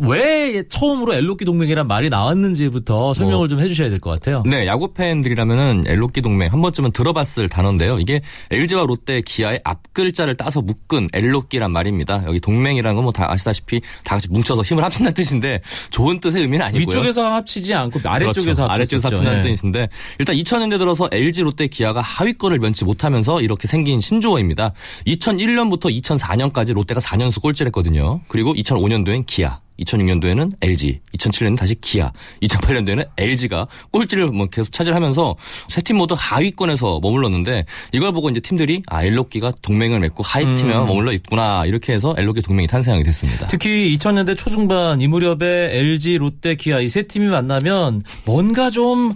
왜 0.03 0.63
처음으로 0.67 1.13
엘로끼 1.13 1.45
동맹이란 1.45 1.87
말이 1.87 2.09
나왔는지부터 2.09 3.13
설명을 3.13 3.47
좀 3.47 3.59
해주셔야 3.59 3.89
될 3.89 3.99
것 3.99 4.09
같아요. 4.09 4.41
네, 4.47 4.65
야구 4.65 4.93
팬들이라면은 4.93 5.83
엘로끼 5.85 6.21
동맹 6.21 6.51
한 6.51 6.61
번쯤은 6.61 6.91
들어봤을 6.91 7.47
단어인데요. 7.49 7.99
이게 7.99 8.21
LG와 8.49 8.85
롯데, 8.87 9.21
기아의 9.21 9.61
앞 9.63 9.93
글자를 9.93 10.35
따서 10.37 10.61
묶은 10.61 11.09
엘로끼란 11.13 11.71
말입니다. 11.71 12.23
여기 12.25 12.39
동맹이라는 12.39 12.95
건 12.95 13.03
뭐 13.05 13.11
다 13.11 13.31
아시다시피 13.31 13.81
다 14.03 14.15
같이 14.15 14.27
뭉쳐서 14.29 14.61
힘을 14.63 14.83
합친다는 14.83 15.13
뜻인데 15.13 15.61
좋은 15.91 16.19
뜻의 16.19 16.41
의미는 16.41 16.65
아니고요. 16.65 16.81
위쪽에서 16.81 17.23
합치지 17.35 17.73
않고 17.73 17.99
아래쪽에서 18.03 18.63
그렇죠. 18.67 18.71
아래쪽에서. 18.71 19.07
합친다는 19.09 19.41
네. 19.43 19.51
뜻인데 19.51 19.89
일단 20.19 20.35
2000년대 20.35 20.79
들어서 20.79 21.09
LG, 21.11 21.41
롯데, 21.43 21.67
기아가 21.67 22.01
하위권을 22.01 22.57
면치 22.59 22.85
못하면서 22.85 23.41
이렇게 23.41 23.67
생긴 23.67 23.99
신조어입니다. 24.01 24.73
2001년부터 25.07 25.85
2004년까지 26.01 26.73
롯데가 26.73 26.99
4년수 27.01 27.41
꼴찌를 27.41 27.67
했거든요. 27.67 28.21
그리고 28.27 28.53
2005년도엔 28.53 29.25
기아. 29.27 29.59
2006년도에는 29.83 30.53
LG, 30.61 30.99
2007년에는 31.17 31.57
다시 31.57 31.75
기아, 31.81 32.11
2008년도에는 32.43 33.05
LG가 33.17 33.67
꼴찌를 33.91 34.27
뭐 34.27 34.47
계속 34.47 34.71
차지하면서 34.71 35.35
세 35.69 35.81
팀 35.81 35.97
모두 35.97 36.15
하위권에서 36.17 36.99
머물렀는데 37.01 37.65
이걸 37.93 38.11
보고 38.13 38.29
이제 38.29 38.39
팀들이 38.39 38.83
아 38.87 39.03
엘로끼가 39.03 39.53
동맹을 39.61 39.99
맺고 39.99 40.21
하위 40.23 40.45
팀에 40.55 40.75
음. 40.75 40.85
머물러 40.85 41.11
있구나 41.13 41.65
이렇게 41.65 41.93
해서 41.93 42.13
엘로끼 42.17 42.41
동맹이 42.41 42.67
탄생하게 42.67 43.03
됐습니다. 43.03 43.47
특히 43.47 43.95
2000년대 43.97 44.37
초중반 44.37 45.01
이 45.01 45.07
무렵에 45.07 45.71
LG, 45.77 46.17
롯데, 46.17 46.55
기아 46.55 46.79
이 46.79 46.87
세 46.91 47.03
팀이 47.03 47.27
만나면 47.27 48.03
뭔가 48.25 48.69
좀 48.69 49.13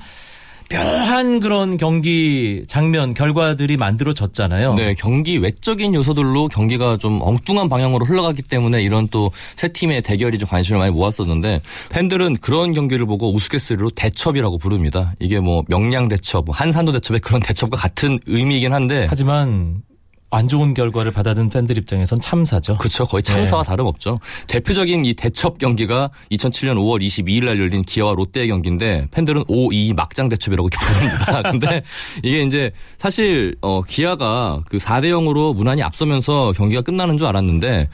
묘한 0.72 1.40
그런 1.40 1.78
경기 1.78 2.64
장면 2.68 3.14
결과들이 3.14 3.78
만들어졌잖아요. 3.78 4.74
네, 4.76 4.94
경기 4.96 5.38
외적인 5.38 5.94
요소들로 5.94 6.48
경기가 6.48 6.98
좀 6.98 7.20
엉뚱한 7.22 7.70
방향으로 7.70 8.06
흘러가기 8.06 8.42
때문에 8.42 8.82
이런 8.82 9.08
또 9.10 9.32
세 9.56 9.68
팀의 9.70 10.02
대결이 10.02 10.38
좀 10.38 10.50
관심을 10.50 10.80
많이 10.80 10.92
모았었는데 10.92 11.62
팬들은 11.90 12.38
그런 12.38 12.74
경기를 12.74 13.06
보고 13.06 13.34
우스갯소리로 13.34 13.92
대첩이라고 13.92 14.58
부릅니다. 14.58 15.14
이게 15.20 15.40
뭐 15.40 15.64
명량 15.68 16.08
대첩, 16.08 16.46
뭐 16.46 16.56
한산도 16.56 16.92
대첩의 16.94 17.22
그런 17.22 17.42
대첩과 17.42 17.78
같은 17.78 18.20
의미이긴 18.26 18.74
한데 18.74 19.06
하지만 19.10 19.82
안 20.32 20.48
좋은 20.48 20.74
결과를 20.74 21.12
받아든 21.12 21.50
팬들 21.50 21.78
입장에선 21.78 22.20
참사죠. 22.20 22.78
그렇죠. 22.78 23.06
거의 23.06 23.24
참사와 23.24 23.64
다름없죠. 23.64 24.20
대표적인 24.48 25.06
이 25.06 25.14
대첩 25.14 25.58
경기가 25.58 26.10
2007년 26.32 26.76
5월 26.76 27.06
22일 27.06 27.46
날 27.46 27.60
열린 27.60 27.84
기아와 27.84 28.16
롯데의 28.16 28.48
경기인데 28.50 29.08
팬들은 29.12 29.44
5-2 29.46 29.96
막장 29.96 30.28
대첩이라고 30.28 30.68
이렇게 30.74 30.86
부릅니다. 30.86 31.52
근데 31.52 31.84
이게 32.24 32.42
이제 32.42 32.72
사실 32.98 33.56
어 33.62 33.82
기아가 33.84 34.62
그 34.68 34.78
4대 34.78 35.06
0으로 35.06 35.56
무난히 35.56 35.84
앞서면서 35.84 36.54
경기가 36.54 36.82
끝나는 36.82 37.18
줄 37.18 37.28
알았는데 37.28 37.90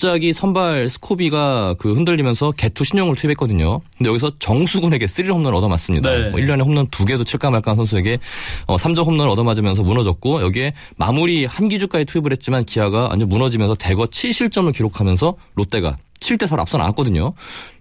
갑자기 0.00 0.32
선발 0.32 0.88
스코비가 0.88 1.74
그 1.78 1.92
흔들리면서 1.92 2.52
개투 2.52 2.84
신용을 2.84 3.16
투입했거든요. 3.16 3.82
근데 3.98 4.08
여기서 4.08 4.32
정수군에게 4.38 5.04
3리 5.04 5.28
홈런을 5.28 5.54
얻어맞습니다. 5.54 6.10
네. 6.10 6.30
뭐 6.30 6.40
1년에 6.40 6.64
홈런 6.64 6.86
2개도 6.86 7.26
칠까 7.26 7.50
말까 7.50 7.72
한 7.72 7.76
선수에게 7.76 8.18
어 8.64 8.76
3점 8.76 9.04
홈런을 9.04 9.30
얻어맞으면서 9.30 9.82
무너졌고 9.82 10.40
여기에 10.40 10.72
마무리 10.96 11.44
한 11.44 11.68
기주까지 11.68 12.06
투입을 12.06 12.32
했지만 12.32 12.64
기아가 12.64 13.08
완전 13.08 13.28
무너지면서 13.28 13.74
대거 13.74 14.06
7실점을 14.06 14.74
기록하면서 14.74 15.34
롯데가 15.54 15.98
7대 16.20 16.46
4로 16.46 16.60
앞서 16.60 16.78
나갔거든요. 16.78 17.32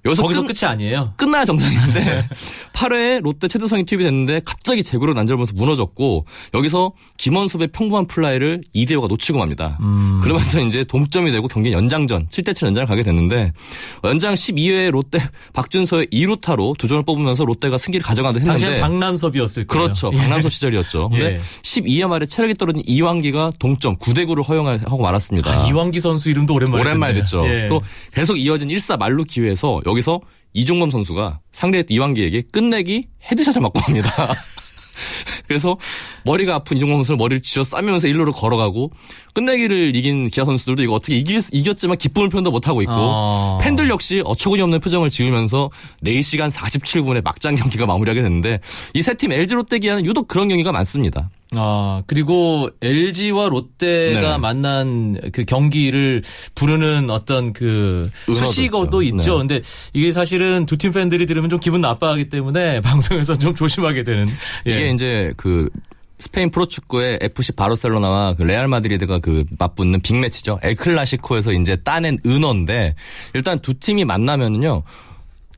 여기서 0.06 0.22
거기서 0.24 0.44
끝, 0.44 0.54
끝이 0.54 0.70
아니에요. 0.70 1.14
끝나야 1.18 1.44
정상인데 1.44 2.26
8회에 2.74 3.20
롯데 3.22 3.50
최대성이 3.50 3.84
투입이 3.86 4.04
됐는데 4.06 4.42
갑자기 4.46 4.82
제구 4.82 5.14
난조를 5.14 5.33
하면서 5.33 5.54
무너졌고 5.56 6.26
여기서 6.54 6.94
김원섭의 7.18 7.68
평범한 7.74 8.08
플라이를 8.08 8.64
이대호가 8.72 9.08
놓치고 9.08 9.38
맙니다. 9.38 9.78
음. 9.82 10.22
그러면서 10.24 10.62
이제 10.62 10.86
동점이 10.86 11.32
되고 11.34 11.50
경기 11.50 11.74
연장전 11.74 12.30
7대 12.30 12.56
7 12.56 12.68
연장을 12.70 12.88
가게 12.88 13.04
됐는데 13.04 13.52
연장 14.06 14.36
12회에 14.36 14.90
롯데 14.92 15.20
박준서의 15.52 16.08
2루타로 16.14 16.78
두 16.78 16.88
점을 16.88 17.04
뽑으면서 17.04 17.44
롯데가 17.44 17.78
승기를 17.78 18.02
가져가도 18.04 18.40
했는데 18.40 18.80
박남섭이었을 18.80 19.68
거예요. 19.68 19.84
그렇죠. 19.84 20.12
예. 20.14 20.18
박남섭 20.18 20.54
시절이었죠. 20.54 21.10
근데 21.10 21.34
예. 21.34 21.40
12회 21.64 22.08
말에 22.08 22.26
체력이 22.26 22.54
떨어진 22.54 22.82
이왕기가 22.86 23.52
동점 23.60 23.98
9대 23.98 24.26
9를 24.28 24.48
허용하고 24.48 25.02
말았습니다. 25.02 25.52
아, 25.52 25.68
이왕기 25.68 26.00
선수 26.00 26.30
이름도 26.30 26.54
오랜만에 26.54 26.82
오랜만에 26.82 27.14
듣네요. 27.16 27.24
듣죠. 27.26 27.46
예. 27.48 27.68
또 27.68 27.82
계속 28.14 28.29
이어진 28.38 28.70
1사 28.70 28.98
말루 28.98 29.26
기회에서 29.26 29.82
여기서 29.86 30.20
이종범 30.54 30.90
선수가 30.92 31.40
상대 31.52 31.84
이완기에게 31.88 32.44
끝내기 32.52 33.08
헤드샷을 33.32 33.62
맞고 33.62 33.80
합니다. 33.80 34.10
그래서 35.48 35.78
머리가 36.26 36.56
아픈 36.56 36.78
이종범 36.78 36.98
선수는 37.00 37.18
머리를 37.18 37.42
쥐어 37.42 37.64
싸면서 37.64 38.08
일루로 38.08 38.32
걸어가고 38.34 38.92
끝내기를 39.34 39.96
이긴 39.96 40.28
기아 40.28 40.46
선수들도 40.46 40.84
이거 40.84 40.94
어떻게 40.94 41.16
이길, 41.18 41.42
이겼지만 41.52 41.98
기쁨을 41.98 42.30
표현도 42.30 42.52
못하고 42.52 42.82
있고 42.82 42.94
아. 42.94 43.58
팬들 43.62 43.90
역시 43.90 44.22
어처구니 44.26 44.62
없는 44.62 44.80
표정을 44.82 45.10
지으면서 45.10 45.70
4시간 46.04 46.52
47분의 46.52 47.24
막장 47.24 47.56
경기가 47.56 47.86
마무리하게 47.86 48.22
됐는데 48.22 48.60
이 48.94 49.00
세 49.00 49.14
팀 49.16 49.32
LG 49.32 49.56
롯데 49.56 49.80
기아는 49.80 50.06
유독 50.06 50.28
그런 50.28 50.50
경기가 50.50 50.72
많습니다. 50.72 51.30
아, 51.56 52.04
그리고 52.06 52.70
LG와 52.82 53.50
롯데가 53.50 54.20
네네. 54.22 54.38
만난 54.38 55.20
그 55.32 55.46
경기를 55.46 56.22
부르는 56.54 57.10
어떤 57.10 57.54
그 57.54 58.08
수식어도 58.28 59.02
있죠. 59.02 59.16
있죠. 59.18 59.32
네. 59.34 59.38
근데 59.40 59.62
이게 59.94 60.12
사실은 60.12 60.66
두 60.68 60.78
팀 60.78 60.92
팬들이 60.92 61.26
들으면 61.26 61.50
좀 61.50 61.60
기분 61.60 61.82
나빠하기 61.82 62.30
때문에 62.30 62.82
방송에서 62.82 63.38
좀 63.38 63.56
조심하게 63.56 64.04
되는. 64.04 64.28
예. 64.68 64.72
이게 64.72 64.92
이제 64.92 65.34
그 65.38 65.70
스페인 66.20 66.52
프로축구의 66.52 67.20
FC 67.22 67.54
바르셀로나와 67.54 68.36
그 68.36 68.44
레알 68.44 68.68
마드리드가 68.68 69.20
그 69.20 69.46
맞붙는 69.58 70.02
빅매치죠. 70.02 70.60
엘 70.64 70.76
클라시코에서 70.76 71.54
이제 71.54 71.78
따낸 71.78 72.20
은어인데 72.26 72.94
일단 73.34 73.60
두 73.60 73.74
팀이 73.74 74.06
만나면은요. 74.06 74.84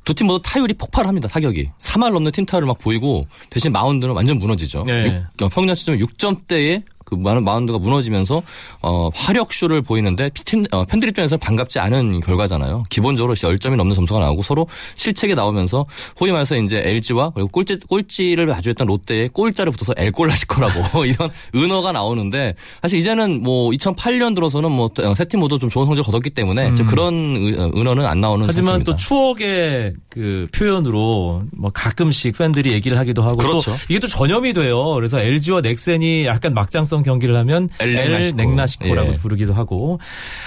두 0.03 0.13
팀 0.13 0.27
모두 0.27 0.41
타율이 0.43 0.73
폭발합니다. 0.73 1.27
타격이 1.27 1.69
3할 1.79 2.11
넘는 2.11 2.31
팀 2.31 2.45
타율을 2.45 2.67
막 2.67 2.79
보이고 2.79 3.27
대신 3.49 3.71
마운드는 3.71 4.13
완전 4.15 4.39
무너지죠. 4.39 4.83
네. 4.85 5.23
육- 5.39 5.43
어, 5.45 5.49
평균 5.49 5.75
시점 5.75 5.95
6점대에 5.97 6.83
그 7.11 7.15
마운- 7.17 7.43
마운드가 7.43 7.77
무너지면서 7.77 8.41
어, 8.81 9.09
화력 9.13 9.51
쇼를 9.51 9.81
보이는데 9.81 10.29
팀 10.45 10.63
어, 10.71 10.85
팬들 10.85 11.09
입장에서 11.09 11.35
반갑지 11.35 11.77
않은 11.79 12.21
결과잖아요. 12.21 12.83
기본적으로 12.89 13.33
10점이 13.35 13.75
넘는 13.75 13.93
점수가 13.95 14.19
나오고 14.21 14.41
서로 14.43 14.65
실책이 14.95 15.35
나오면서 15.35 15.85
소위 16.17 16.31
말해서 16.31 16.55
이제 16.55 16.81
LG와 16.85 17.31
그리고 17.31 17.49
꼴찌 17.49 17.79
꼴찌를 17.87 18.45
마주했던 18.45 18.87
롯데에 18.87 19.27
골자를 19.27 19.73
붙어서 19.73 19.93
엘골라시코라고 19.97 21.03
이런 21.05 21.29
은어가 21.53 21.91
나오는데 21.91 22.55
사실 22.81 22.97
이제는 22.99 23.43
뭐 23.43 23.71
2008년 23.71 24.33
들어서는 24.33 24.71
뭐 24.71 24.89
세 25.15 25.25
팀 25.25 25.41
모두 25.41 25.59
좀 25.59 25.69
좋은 25.69 25.85
성적을 25.87 26.05
거뒀기 26.05 26.29
때문에 26.29 26.73
좀 26.75 26.85
그런 26.85 27.13
은- 27.13 27.71
은어는 27.75 28.05
안 28.05 28.21
나오는 28.21 28.45
음. 28.45 28.47
하지만 28.47 28.83
또 28.85 28.91
상태입니다. 28.93 28.97
추억의 28.97 29.93
그 30.09 30.47
표현으로 30.53 31.43
뭐 31.57 31.71
가끔씩 31.73 32.37
팬들이 32.37 32.71
얘기를 32.71 32.97
하기도 32.97 33.21
하고 33.21 33.35
그렇죠. 33.35 33.71
또 33.71 33.77
이게 33.89 33.99
또 33.99 34.07
전염이 34.07 34.53
돼요. 34.53 34.93
그래서 34.93 35.19
LG와 35.19 35.59
넥센이 35.61 36.25
약간 36.25 36.53
막장성 36.53 37.00
이런 37.01 37.03
경기를 37.03 37.35
하면 37.37 37.69
엘. 37.79 38.33
넥라시코라고 38.35 39.09
예. 39.09 39.13
부르기도 39.13 39.53
하고 39.53 39.99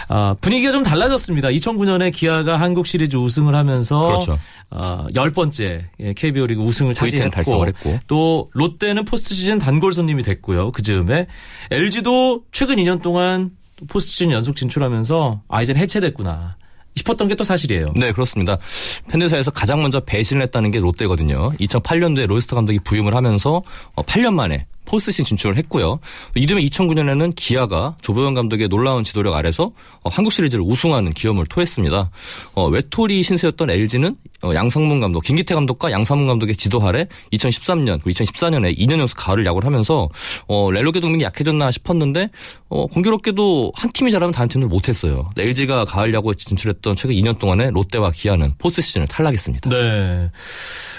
아, 0.08 0.34
분위기가 0.40 0.70
좀 0.72 0.82
달라졌습니다. 0.82 1.48
2009년에 1.48 2.12
기아가 2.12 2.58
한국 2.58 2.86
시리즈 2.86 3.16
우승을 3.16 3.54
하면서 3.54 4.06
그렇죠. 4.06 4.38
어, 4.70 5.06
열 5.14 5.30
번째 5.32 5.86
KBO 6.16 6.46
리그 6.46 6.62
우승을 6.62 6.94
V10 6.94 7.32
차지했고. 7.32 7.98
또 8.08 8.50
롯데는 8.52 9.04
포스트 9.04 9.34
시즌 9.34 9.58
단골 9.58 9.92
손님이 9.92 10.22
됐고요. 10.22 10.72
그 10.72 10.82
즈음에 10.82 11.26
LG도 11.70 12.42
최근 12.52 12.76
2년 12.76 13.02
동안 13.02 13.50
포스트 13.88 14.12
시즌 14.12 14.30
연속 14.30 14.56
진출하면서 14.56 15.42
아 15.48 15.62
이젠 15.62 15.76
해체됐구나 15.76 16.56
싶었던 16.96 17.26
게 17.26 17.34
또 17.34 17.42
사실이에요. 17.42 17.86
네, 17.96 18.12
그렇습니다. 18.12 18.56
팬들 19.10 19.28
사이에서 19.28 19.50
가장 19.50 19.82
먼저 19.82 19.98
배신을 19.98 20.42
했다는 20.42 20.70
게 20.70 20.78
롯데거든요. 20.78 21.50
2008년도에 21.58 22.28
로이스터 22.28 22.54
감독이 22.54 22.78
부임을 22.78 23.14
하면서 23.16 23.62
8년 23.96 24.34
만에 24.34 24.66
포스트 24.84 25.07
시즌 25.07 25.24
진출을 25.24 25.56
했고요. 25.56 25.98
이듬해 26.34 26.62
2009년에는 26.66 27.34
기아가 27.34 27.96
조보영 28.00 28.34
감독의 28.34 28.68
놀라운 28.68 29.04
지도력 29.04 29.34
아래서 29.34 29.72
어, 30.02 30.10
한국 30.10 30.32
시리즈를 30.32 30.64
우승하는 30.64 31.12
기염을 31.12 31.46
토했습니다. 31.46 32.10
어, 32.54 32.68
외톨이 32.68 33.22
신세였던 33.22 33.70
LG는 33.70 34.16
어, 34.42 34.54
양상문 34.54 35.00
감독, 35.00 35.22
김기태 35.22 35.54
감독과 35.54 35.90
양상문 35.90 36.26
감독의 36.26 36.56
지도 36.56 36.86
아래 36.86 37.06
2013년 37.32 38.00
그리고 38.02 38.10
2014년에 38.10 38.78
2년 38.78 38.98
연속 38.98 39.16
가을을 39.16 39.46
야구를 39.46 39.66
하면서 39.66 40.08
어, 40.46 40.70
렐로게 40.70 41.00
동맹이 41.00 41.24
약해졌나 41.24 41.70
싶었는데 41.70 42.28
어, 42.68 42.86
공교롭게도 42.86 43.72
한 43.74 43.90
팀이 43.92 44.10
잘하면 44.10 44.32
다른 44.32 44.48
팀들 44.48 44.68
못했어요. 44.68 45.30
LG가 45.38 45.86
가을 45.86 46.12
야구에 46.12 46.34
진출했던 46.36 46.96
최근 46.96 47.14
2년 47.14 47.38
동안에 47.38 47.70
롯데와 47.70 48.10
기아는 48.10 48.54
포스트 48.58 48.82
시즌을 48.82 49.06
탈락했습니다. 49.06 49.70
네. 49.70 50.30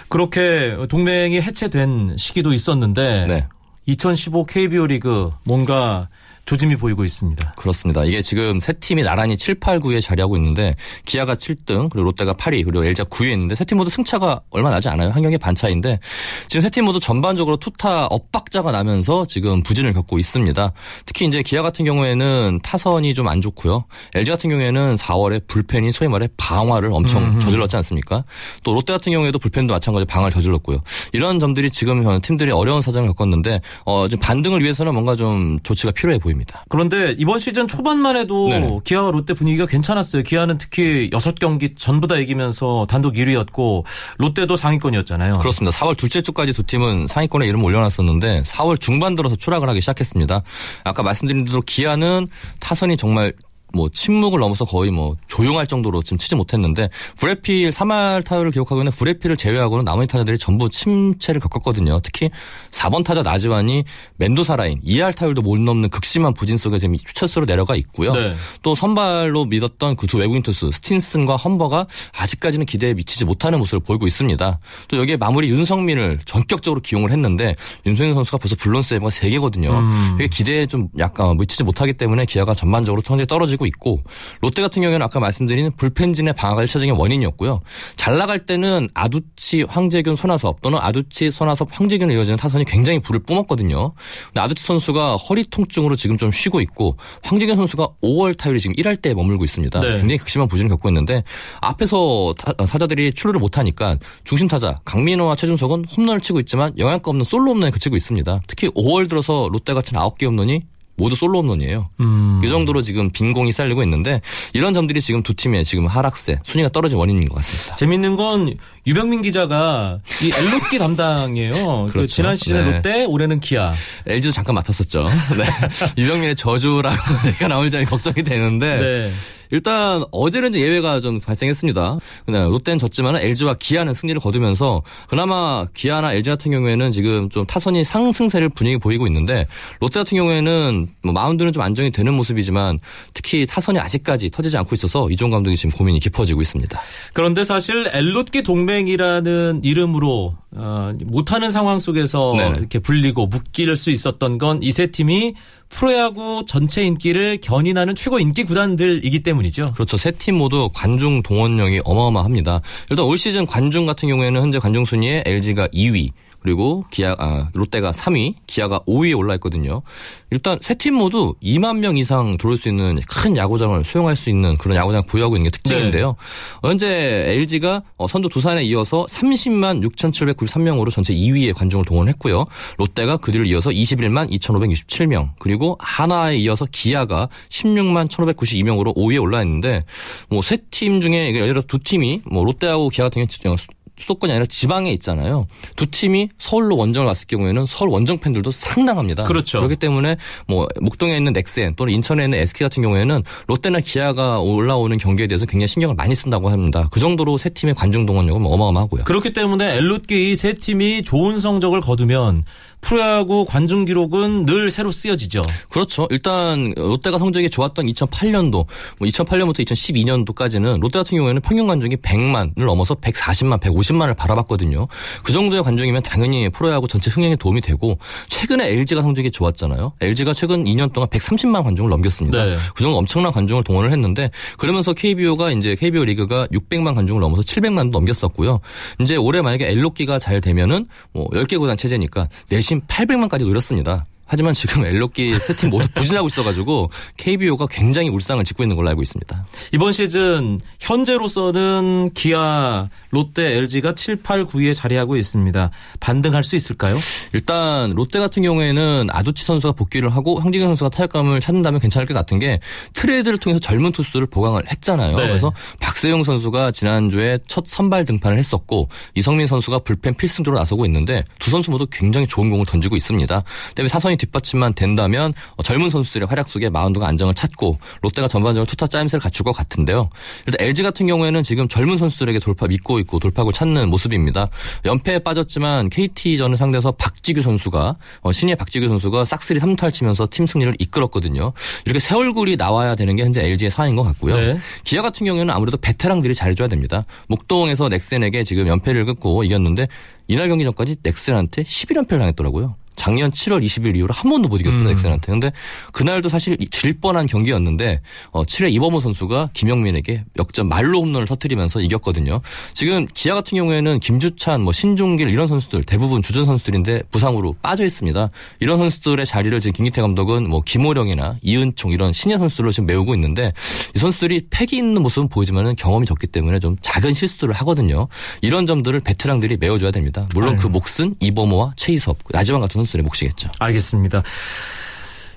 그렇게 0.09 0.75
동맹이 0.89 1.41
해체된 1.41 2.15
시기도 2.17 2.53
있었는데 2.53 3.27
네. 3.27 3.47
2015 3.87 4.45
KBO 4.45 4.87
리그 4.87 5.31
뭔가 5.43 6.07
조짐이 6.45 6.75
보이고 6.75 7.03
있습니다. 7.03 7.53
그렇습니다. 7.57 8.03
이게 8.05 8.21
지금 8.21 8.59
세 8.59 8.73
팀이 8.73 9.01
나란히 9.03 9.35
7, 9.35 9.55
8, 9.55 9.79
9에 9.79 10.01
자리하고 10.01 10.37
있는데 10.37 10.75
기아가 11.05 11.33
7등 11.35 11.89
그리고 11.89 12.03
롯데가 12.05 12.33
8위 12.33 12.63
그리고 12.65 12.85
LG가 12.85 13.09
9위에 13.09 13.31
있는데 13.33 13.55
세 13.55 13.65
팀 13.65 13.77
모두 13.77 13.89
승차가 13.89 14.41
얼마 14.51 14.69
나지 14.69 14.87
않아요. 14.89 15.09
한 15.09 15.21
경기 15.23 15.37
반 15.39 15.55
차인데 15.55 15.99
지금 16.47 16.61
세 16.61 16.69
팀 16.69 16.85
모두 16.85 16.99
전반적으로 16.99 17.57
투타 17.57 18.07
엇박자가 18.07 18.71
나면서 18.71 19.25
지금 19.25 19.63
부진을 19.63 19.93
겪고 19.93 20.19
있습니다. 20.19 20.71
특히 21.07 21.25
이제 21.25 21.41
기아 21.41 21.61
같은 21.63 21.83
경우에는 21.85 22.59
타선이 22.63 23.13
좀 23.15 23.25
안 23.27 23.41
좋고요. 23.41 23.85
LG 24.13 24.29
같은 24.29 24.49
경우에는 24.51 24.97
4월에 24.97 25.47
불펜이 25.47 25.91
소위 25.91 26.09
말해 26.09 26.27
방화를 26.37 26.91
엄청 26.93 27.39
저질렀지 27.39 27.75
않습니까? 27.77 28.23
또 28.63 28.73
롯데 28.75 28.93
같은 28.93 29.11
경우에도 29.11 29.39
불펜도 29.39 29.73
마찬가지로 29.73 30.05
방화를 30.05 30.31
저질렀고요. 30.31 30.77
이런 31.13 31.39
점들이 31.39 31.71
지금 31.71 32.21
팀들이 32.21 32.51
어려운 32.51 32.81
사정을 32.81 33.09
겪었는데 33.09 33.61
어, 33.85 34.07
지금 34.07 34.19
반등을 34.21 34.61
위해서는 34.61 34.93
뭔가 34.93 35.15
좀 35.15 35.57
조치가 35.63 35.91
필요해 35.91 36.19
보입니다. 36.19 36.34
그런데 36.69 37.15
이번 37.17 37.39
시즌 37.39 37.67
초반만 37.67 38.17
해도 38.17 38.47
네네. 38.47 38.79
기아와 38.83 39.11
롯데 39.11 39.33
분위기가 39.33 39.65
괜찮았어요. 39.65 40.23
기아는 40.23 40.57
특히 40.57 41.09
6경기 41.11 41.77
전부 41.77 42.07
다 42.07 42.17
이기면서 42.17 42.85
단독 42.89 43.13
1위였고 43.15 43.83
롯데도 44.17 44.55
상위권이었잖아요. 44.55 45.33
그렇습니다. 45.33 45.75
4월 45.77 45.97
둘째 45.97 46.21
주까지 46.21 46.53
두 46.53 46.63
팀은 46.63 47.07
상위권에 47.07 47.45
이름 47.47 47.63
올려놨었는데 47.63 48.43
4월 48.43 48.79
중반 48.79 49.15
들어서 49.15 49.35
추락을 49.35 49.69
하기 49.69 49.81
시작했습니다. 49.81 50.43
아까 50.83 51.03
말씀드린 51.03 51.45
대로 51.45 51.61
기아는 51.61 52.27
타선이 52.59 52.97
정말 52.97 53.33
뭐 53.73 53.89
침묵을 53.89 54.39
넘어서 54.39 54.65
거의 54.65 54.89
뭐 54.89 55.15
조용할 55.27 55.67
정도로 55.67 56.01
지금 56.01 56.17
치지 56.17 56.35
못했는데 56.35 56.89
브렛 57.17 57.52
필 57.52 57.69
3할 57.69 58.25
타율을 58.25 58.51
기록하고 58.51 58.81
있는 58.81 58.91
브렛 58.91 59.14
필을 59.14 59.37
제외하고는 59.37 59.85
나머지 59.85 60.07
타자들이 60.07 60.37
전부 60.37 60.69
침체를 60.69 61.41
겪었거든요. 61.41 61.99
특히 62.01 62.29
4번 62.71 63.03
타자 63.03 63.21
나지완이 63.21 63.83
멘도사 64.17 64.55
라인 64.55 64.81
2할 64.81 65.15
타율도 65.15 65.41
못 65.41 65.59
넘는 65.59 65.89
극심한 65.89 66.33
부진 66.33 66.57
속에 66.57 66.79
지금 66.79 66.95
휴철수로 66.95 67.45
내려가 67.45 67.75
있고요. 67.75 68.13
네. 68.13 68.33
또 68.63 68.73
선발로 68.75 69.45
믿었던 69.45 69.95
그 69.95 70.05
두 70.15 70.19
외국인 70.19 70.43
투수 70.43 70.71
스틴슨과 70.71 71.35
험버가 71.35 71.87
아직까지는 72.17 72.65
기대에 72.65 72.93
미치지 72.93 73.25
못하는 73.25 73.59
모습을 73.59 73.79
보이고 73.81 74.07
있습니다. 74.07 74.59
또 74.87 74.97
여기에 74.97 75.17
마무리 75.17 75.49
윤석민을 75.49 76.19
전격적으로 76.25 76.81
기용을 76.81 77.11
했는데 77.11 77.55
윤석민 77.85 78.13
선수가 78.13 78.37
벌써 78.37 78.55
블론 78.55 78.81
세이브가 78.81 79.09
3개거든요. 79.09 79.71
음. 79.71 80.15
이게 80.15 80.27
기대에 80.27 80.65
좀 80.67 80.89
약간 80.97 81.37
미치지 81.37 81.63
못하기 81.63 81.93
때문에 81.93 82.25
기아가 82.25 82.53
전반적으로 82.53 83.01
현재 83.05 83.25
떨어지고 83.25 83.54
있고 83.65 84.01
롯데 84.41 84.61
같은 84.61 84.81
경우에는 84.81 85.03
아까 85.05 85.19
말씀드린 85.19 85.71
불펜진의 85.77 86.33
방어가 86.33 86.63
1차적인 86.65 86.97
원인이었고요. 86.97 87.61
잘 87.95 88.17
나갈 88.17 88.45
때는 88.45 88.89
아두치, 88.93 89.63
황재균, 89.63 90.15
손아섭 90.15 90.61
또는 90.61 90.79
아두치, 90.81 91.31
손아섭, 91.31 91.69
황재균을 91.71 92.15
이어지는 92.15 92.37
타선이 92.37 92.65
굉장히 92.65 92.99
불을 92.99 93.21
뿜었거든요. 93.23 93.93
근데 94.25 94.41
아두치 94.41 94.63
선수가 94.63 95.17
허리 95.17 95.45
통증으로 95.45 95.95
지금 95.95 96.17
좀 96.17 96.31
쉬고 96.31 96.59
있고 96.61 96.97
황재균 97.23 97.55
선수가 97.55 97.87
5월 98.01 98.37
타율이 98.37 98.59
지금 98.59 98.75
1할 98.75 99.01
때에 99.01 99.13
머물고 99.13 99.43
있습니다. 99.43 99.79
네. 99.79 99.87
굉장히 99.97 100.17
극심한 100.17 100.47
부진을 100.47 100.69
겪고 100.69 100.89
있는데 100.89 101.23
앞에서 101.61 102.33
타, 102.37 102.53
자들이 102.65 103.13
출루를 103.13 103.39
못하니까 103.39 103.97
중심 104.23 104.47
타자 104.47 104.75
강민호와 104.85 105.35
최준석은 105.35 105.85
홈런을 105.85 106.21
치고 106.21 106.39
있지만 106.41 106.77
영향가 106.77 107.09
없는 107.11 107.23
솔로 107.25 107.51
홈런에 107.51 107.71
그치고 107.71 107.95
있습니다. 107.95 108.41
특히 108.47 108.69
5월 108.69 109.09
들어서 109.09 109.49
롯데 109.51 109.73
같은 109.73 109.97
9개 109.97 110.25
홈런이 110.25 110.63
모두 110.97 111.15
솔로 111.15 111.39
홈런이에요. 111.39 111.89
음. 111.99 112.41
이 112.43 112.49
정도로 112.49 112.81
지금 112.81 113.09
빈공이 113.09 113.51
쌓이고 113.51 113.83
있는데 113.83 114.21
이런 114.53 114.73
점들이 114.73 115.01
지금 115.01 115.23
두 115.23 115.33
팀의 115.33 115.65
지금 115.65 115.87
하락세 115.87 116.39
순위가 116.43 116.69
떨어진 116.69 116.97
원인인 116.97 117.25
것 117.25 117.35
같습니다. 117.35 117.75
재밌는 117.75 118.15
건 118.15 118.55
유병민 118.87 119.21
기자가 119.21 119.99
이 120.21 120.31
엘롯기 120.33 120.77
담당이에요. 120.77 121.85
그 121.87 121.91
그렇죠. 121.93 122.07
지난 122.07 122.35
시즌에 122.35 122.63
네. 122.63 122.71
롯데, 122.71 123.05
올해는 123.05 123.39
기아. 123.39 123.73
LG도 124.07 124.31
잠깐 124.31 124.55
맡았었죠. 124.55 125.07
네. 125.37 126.01
유병민의 126.01 126.35
저주라고 126.35 126.95
얘기가 127.27 127.47
나올 127.47 127.69
점이 127.69 127.85
걱정이 127.85 128.23
되는데 128.23 128.79
네. 128.79 129.11
일단 129.51 130.03
어제는 130.11 130.55
예외가 130.55 130.99
좀 130.99 131.19
발생했습니다. 131.19 131.97
근데 132.25 132.43
롯데는 132.43 132.79
졌지만 132.79 133.17
LG와 133.17 133.55
기아는 133.59 133.93
승리를 133.93 134.19
거두면서 134.21 134.81
그나마 135.07 135.65
기아나 135.73 136.13
LG 136.13 136.29
같은 136.29 136.51
경우에는 136.51 136.91
지금 136.91 137.29
좀 137.29 137.45
타선이 137.45 137.83
상승세를 137.83 138.49
분위기 138.49 138.77
보이고 138.77 139.07
있는데 139.07 139.45
롯데 139.79 139.99
같은 139.99 140.17
경우에는 140.17 140.87
뭐 141.03 141.13
마운드는 141.13 141.51
좀 141.51 141.63
안정이 141.63 141.91
되는 141.91 142.13
모습이지만 142.13 142.79
특히 143.13 143.45
타선이 143.45 143.79
아직까지 143.79 144.29
터지지 144.29 144.57
않고 144.57 144.75
있어서 144.75 145.09
이종 145.09 145.29
감독이 145.29 145.55
지금 145.55 145.75
고민이 145.77 145.99
깊어지고 145.99 146.41
있습니다. 146.41 146.79
그런데 147.13 147.43
사실 147.43 147.89
엘롯기 147.91 148.43
동맹이라는 148.43 149.61
이름으로 149.63 150.35
어, 150.55 150.93
못하는 151.05 151.51
상황 151.51 151.79
속에서 151.79 152.33
네네. 152.37 152.57
이렇게 152.59 152.79
불리고 152.79 153.27
묶일 153.27 153.75
수 153.75 153.91
있었던 153.91 154.37
건 154.37 154.59
이 154.63 154.71
세 154.71 154.87
팀이 154.87 155.33
프로야구 155.69 156.45
전체 156.47 156.83
인기를 156.85 157.39
견인하는 157.41 157.95
최고 157.95 158.19
인기 158.19 158.43
구단들이기 158.45 159.23
때문이죠. 159.23 159.65
그렇죠. 159.73 159.97
세 159.97 160.11
팀 160.11 160.35
모두 160.35 160.69
관중 160.73 161.23
동원력이 161.23 161.81
어마어마합니다. 161.83 162.61
일단 162.89 163.05
올 163.05 163.17
시즌 163.17 163.45
관중 163.45 163.85
같은 163.85 164.07
경우에는 164.07 164.41
현재 164.41 164.59
관중 164.59 164.85
순위에 164.85 165.23
LG가 165.25 165.67
2위, 165.69 166.11
그리고 166.45 166.85
기아 166.91 167.15
아, 167.17 167.49
롯데가 167.55 167.91
3위, 167.91 168.35
기아가 168.45 168.77
5위에 168.81 169.17
올라 169.17 169.33
있거든요. 169.35 169.81
일단 170.29 170.59
세 170.61 170.75
팀 170.75 170.93
모두 170.93 171.33
2만 171.41 171.79
명 171.79 171.97
이상 171.97 172.37
들어올 172.37 172.57
수 172.57 172.69
있는 172.69 172.99
큰 173.09 173.35
야구장을 173.35 173.83
소용할 173.83 174.15
수 174.15 174.29
있는 174.29 174.55
그런 174.57 174.77
야구장을 174.77 175.07
보유하고 175.07 175.37
있는 175.37 175.45
게 175.45 175.49
특징인데요. 175.49 176.15
현재 176.61 176.87
LG가 177.35 177.81
어, 177.97 178.07
선두 178.07 178.29
두산에 178.29 178.63
이어서 178.65 179.07
30만 179.09 179.81
6,793명으로 179.95 180.91
전체 180.91 181.15
2위에 181.15 181.55
관중을 181.55 181.83
동원했고요. 181.85 182.45
롯데가 182.77 183.17
그 183.17 183.31
뒤를 183.31 183.47
이어서 183.47 183.71
21만 183.71 184.29
2,567명, 184.39 185.29
그리고 185.39 185.77
하나에 185.79 186.37
이어서 186.37 186.67
기아가 186.71 187.27
16만 187.49 188.07
1,592명으로 188.09 188.95
5위에 188.95 189.19
올라 189.19 189.41
있는데 189.41 189.83
뭐 190.29 190.41
세 190.41 190.57
팀 190.69 191.01
중에 191.01 191.33
예를 191.33 191.47
들어 191.47 191.61
두 191.63 191.79
팀이 191.79 192.21
뭐 192.29 192.43
롯데하고 192.45 192.89
기아 192.89 193.05
같은 193.05 193.25
경우 193.41 193.55
수도권이 193.97 194.31
아니라 194.33 194.45
지방에 194.45 194.91
있잖아요. 194.93 195.47
두 195.75 195.85
팀이 195.89 196.29
서울로 196.37 196.77
원정을 196.77 197.07
왔을 197.07 197.27
경우에는 197.27 197.65
서울 197.65 197.91
원정 197.91 198.19
팬들도 198.19 198.51
상당합니다. 198.51 199.23
그렇죠. 199.23 199.59
그렇기 199.59 199.77
때문에 199.77 200.17
뭐 200.47 200.67
목동에 200.81 201.15
있는 201.15 201.33
넥센 201.33 201.75
또는 201.75 201.93
인천에 201.93 202.23
있는 202.25 202.39
SK 202.39 202.65
같은 202.65 202.83
경우에는 202.83 203.23
롯데나 203.47 203.79
기아가 203.79 204.39
올라오는 204.39 204.97
경기에 204.97 205.27
대해서 205.27 205.45
굉장히 205.45 205.67
신경을 205.67 205.95
많이 205.95 206.15
쓴다고 206.15 206.49
합니다. 206.49 206.89
그 206.91 206.99
정도로 206.99 207.37
세 207.37 207.49
팀의 207.49 207.75
관중 207.75 208.05
동원력은 208.05 208.45
어마어마하고요. 208.45 209.03
그렇기 209.05 209.33
때문에 209.33 209.77
엘롯기 209.77 210.31
이세 210.31 210.53
팀이 210.53 211.03
좋은 211.03 211.39
성적을 211.39 211.81
거두면 211.81 212.43
프로야구 212.81 213.45
관중 213.45 213.85
기록은 213.85 214.45
늘 214.45 214.69
새로 214.69 214.91
쓰여지죠. 214.91 215.41
그렇죠. 215.69 216.07
일단 216.11 216.73
롯데가 216.75 217.17
성적이 217.17 217.49
좋았던 217.49 217.87
2008년도, 217.87 218.51
뭐 218.51 218.67
2008년부터 219.01 219.65
2012년도까지는 219.65 220.79
롯데 220.79 220.99
같은 220.99 221.17
경우에는 221.17 221.41
평균 221.41 221.67
관중이 221.67 221.97
100만을 221.97 222.65
넘어서 222.65 222.95
140만, 222.95 223.59
150만을 223.59 224.15
바라봤거든요. 224.15 224.87
그 225.23 225.31
정도의 225.33 225.63
관중이면 225.63 226.03
당연히 226.03 226.49
프로야구 226.49 226.87
전체 226.87 227.09
흥행에 227.09 227.35
도움이 227.35 227.61
되고 227.61 227.97
최근에 228.27 228.67
LG가 228.67 229.01
성적이 229.01 229.31
좋았잖아요. 229.31 229.93
LG가 230.01 230.33
최근 230.33 230.65
2년 230.65 230.93
동안 230.93 231.09
130만 231.09 231.63
관중을 231.63 231.89
넘겼습니다. 231.89 232.45
네. 232.45 232.55
그 232.75 232.83
정도 232.83 232.97
엄청난 232.97 233.31
관중을 233.31 233.63
동원을 233.63 233.91
했는데 233.91 234.29
그러면서 234.57 234.93
KBO가 234.93 235.51
이제 235.51 235.75
KBO 235.75 236.05
리그가 236.05 236.47
600만 236.47 236.95
관중을 236.95 237.19
넘어서 237.19 237.41
700만도 237.41 237.91
넘겼었고요. 237.91 238.59
이제 239.01 239.15
올해 239.15 239.41
만약에 239.41 239.67
엘로끼가 239.69 240.19
잘 240.19 240.41
되면은 240.41 240.87
뭐 241.13 241.27
10개 241.29 241.57
구단 241.57 241.77
체제니까 241.77 242.29
내심 242.49 242.74
800만까지 242.81 243.45
노렸습니다. 243.45 244.05
하지만 244.25 244.53
지금 244.53 244.85
엘로끼 244.85 245.37
세팀 245.39 245.69
모두 245.69 245.87
부진하고 245.93 246.27
있어가지고 246.27 246.89
KBO가 247.17 247.67
굉장히 247.67 248.09
울상을 248.09 248.43
짓고 248.43 248.63
있는 248.63 248.75
걸로 248.75 248.89
알고 248.89 249.01
있습니다. 249.01 249.45
이번 249.73 249.91
시즌 249.91 250.59
현재로서는 250.79 252.09
기아, 252.13 252.89
롯데, 253.11 253.55
LG가 253.55 253.93
7, 253.93 254.17
8, 254.17 254.45
9위에 254.45 254.73
자리하고 254.73 255.15
있습니다. 255.17 255.69
반등할 255.99 256.43
수 256.43 256.55
있을까요? 256.55 256.97
일단 257.33 257.91
롯데 257.91 258.19
같은 258.19 258.43
경우에는 258.43 259.07
아두치 259.11 259.45
선수가 259.45 259.73
복귀를 259.73 260.09
하고 260.09 260.39
황지경 260.39 260.67
선수가 260.69 260.89
타격감을 260.89 261.39
찾는다면 261.39 261.79
괜찮을 261.79 262.07
것 262.07 262.13
같은 262.13 262.39
게 262.39 262.59
트레이드를 262.93 263.37
통해서 263.37 263.59
젊은 263.59 263.91
투수를 263.91 264.27
보강을 264.27 264.63
했잖아요. 264.71 265.15
네. 265.17 265.27
그래서 265.27 265.51
박세용 265.79 266.23
선수가 266.23 266.71
지난주에 266.71 267.39
첫 267.47 267.65
선발 267.67 268.05
등판을 268.05 268.37
했었고 268.37 268.89
이성민 269.15 269.47
선수가 269.47 269.79
불펜 269.79 270.13
필승조로 270.15 270.57
나서고 270.57 270.85
있는데 270.85 271.23
두 271.39 271.51
선수 271.51 271.71
모두 271.71 271.85
굉장히 271.91 272.27
좋은 272.27 272.49
공을 272.49 272.65
던지고 272.65 272.95
있습니다. 272.95 273.43
때문에 273.75 273.89
사선이 273.89 274.14
뒷받침만 274.17 274.73
된다면 274.73 275.33
어, 275.55 275.63
젊은 275.63 275.89
선수들의 275.89 276.27
활약 276.27 276.49
속에 276.49 276.69
마운드가 276.69 277.07
안정을 277.07 277.33
찾고 277.33 277.77
롯데가 278.01 278.27
전반적으로 278.27 278.65
투타 278.65 278.87
짜임새를 278.87 279.21
갖출 279.21 279.43
것 279.43 279.51
같은데요. 279.53 280.09
일단 280.45 280.67
LG 280.67 280.83
같은 280.83 281.07
경우에는 281.07 281.43
지금 281.43 281.67
젊은 281.67 281.97
선수들에게 281.97 282.39
돌파 282.39 282.67
믿고 282.67 282.99
있고 282.99 283.19
돌파구를 283.19 283.53
찾는 283.53 283.89
모습입니다. 283.89 284.49
연패에 284.85 285.19
빠졌지만 285.19 285.89
KT전을 285.89 286.57
상대해서 286.57 286.91
박지규 286.91 287.41
선수가 287.41 287.95
어, 288.21 288.31
신예 288.31 288.55
박지규 288.55 288.87
선수가 288.87 289.25
싹쓸이 289.25 289.59
3탈 289.59 289.91
치면서 289.91 290.27
팀 290.29 290.47
승리를 290.47 290.75
이끌었거든요. 290.79 291.53
이렇게 291.85 291.99
새 291.99 292.15
얼굴이 292.15 292.55
나와야 292.57 292.95
되는 292.95 293.15
게 293.15 293.23
현재 293.23 293.43
LG의 293.43 293.71
상황인 293.71 293.95
것 293.95 294.03
같고요. 294.03 294.35
네. 294.35 294.57
기아 294.83 295.01
같은 295.01 295.25
경우에는 295.25 295.53
아무래도 295.53 295.77
베테랑들이 295.77 296.35
잘해줘야 296.35 296.67
됩니다. 296.67 297.05
목동에서 297.27 297.89
넥센에게 297.89 298.43
지금 298.43 298.67
연패를 298.67 299.05
끊고 299.05 299.43
이겼는데 299.43 299.87
이날 300.27 300.49
경기 300.49 300.63
전까지 300.63 300.97
넥센한테 301.03 301.63
11연패를 301.63 302.19
당했더라고요. 302.19 302.75
작년 302.95 303.31
7월 303.31 303.63
20일 303.63 303.95
이후로 303.97 304.13
한 304.13 304.29
번도 304.29 304.49
못 304.49 304.61
이겼습니다. 304.61 304.89
음. 304.89 304.95
넥센한테. 304.95 305.31
근데 305.31 305.51
그날도 305.91 306.29
사실 306.29 306.55
이- 306.59 306.67
질 306.69 306.99
뻔한 306.99 307.25
경기였는데 307.25 308.01
어, 308.31 308.43
7회 308.43 308.71
이범호 308.73 308.99
선수가 308.99 309.49
김영민에게 309.53 310.23
역전 310.37 310.67
말로 310.67 311.01
홈런을 311.01 311.27
터뜨리면서 311.27 311.81
이겼거든요. 311.81 312.41
지금 312.73 313.05
기아 313.13 313.33
같은 313.35 313.57
경우에는 313.57 313.99
김주찬, 313.99 314.61
뭐 314.61 314.73
신종길 314.73 315.29
이런 315.29 315.47
선수들 315.47 315.83
대부분 315.83 316.21
주전 316.21 316.45
선수들인데 316.45 317.03
부상으로 317.11 317.55
빠져 317.61 317.85
있습니다. 317.85 318.29
이런 318.59 318.77
선수들의 318.79 319.25
자리를 319.25 319.59
지금 319.59 319.73
김기태 319.73 320.01
감독은 320.01 320.49
뭐 320.49 320.61
김호령이나 320.61 321.37
이은총 321.41 321.91
이런 321.91 322.13
신예 322.13 322.37
선수들로 322.37 322.71
지금 322.71 322.87
메우고 322.87 323.13
있는데 323.15 323.51
이 323.95 323.99
선수들이 323.99 324.47
패기 324.49 324.77
있는 324.77 325.01
모습은 325.01 325.29
보이지만은 325.29 325.75
경험이 325.75 326.05
적기 326.05 326.27
때문에 326.27 326.59
좀 326.59 326.75
작은 326.81 327.13
실수를 327.13 327.53
하거든요. 327.55 328.07
이런 328.41 328.65
점들을 328.65 328.99
베테랑들이 329.01 329.57
메워줘야 329.59 329.91
됩니다. 329.91 330.27
물론 330.33 330.55
그 330.55 330.67
몫은 330.67 331.15
이범호와 331.19 331.73
최희섭, 331.75 332.17
나지왕 332.29 332.61
같은 332.61 332.81
선수들의 332.85 333.03
몫이겠죠. 333.03 333.49
알겠습니다. 333.59 334.21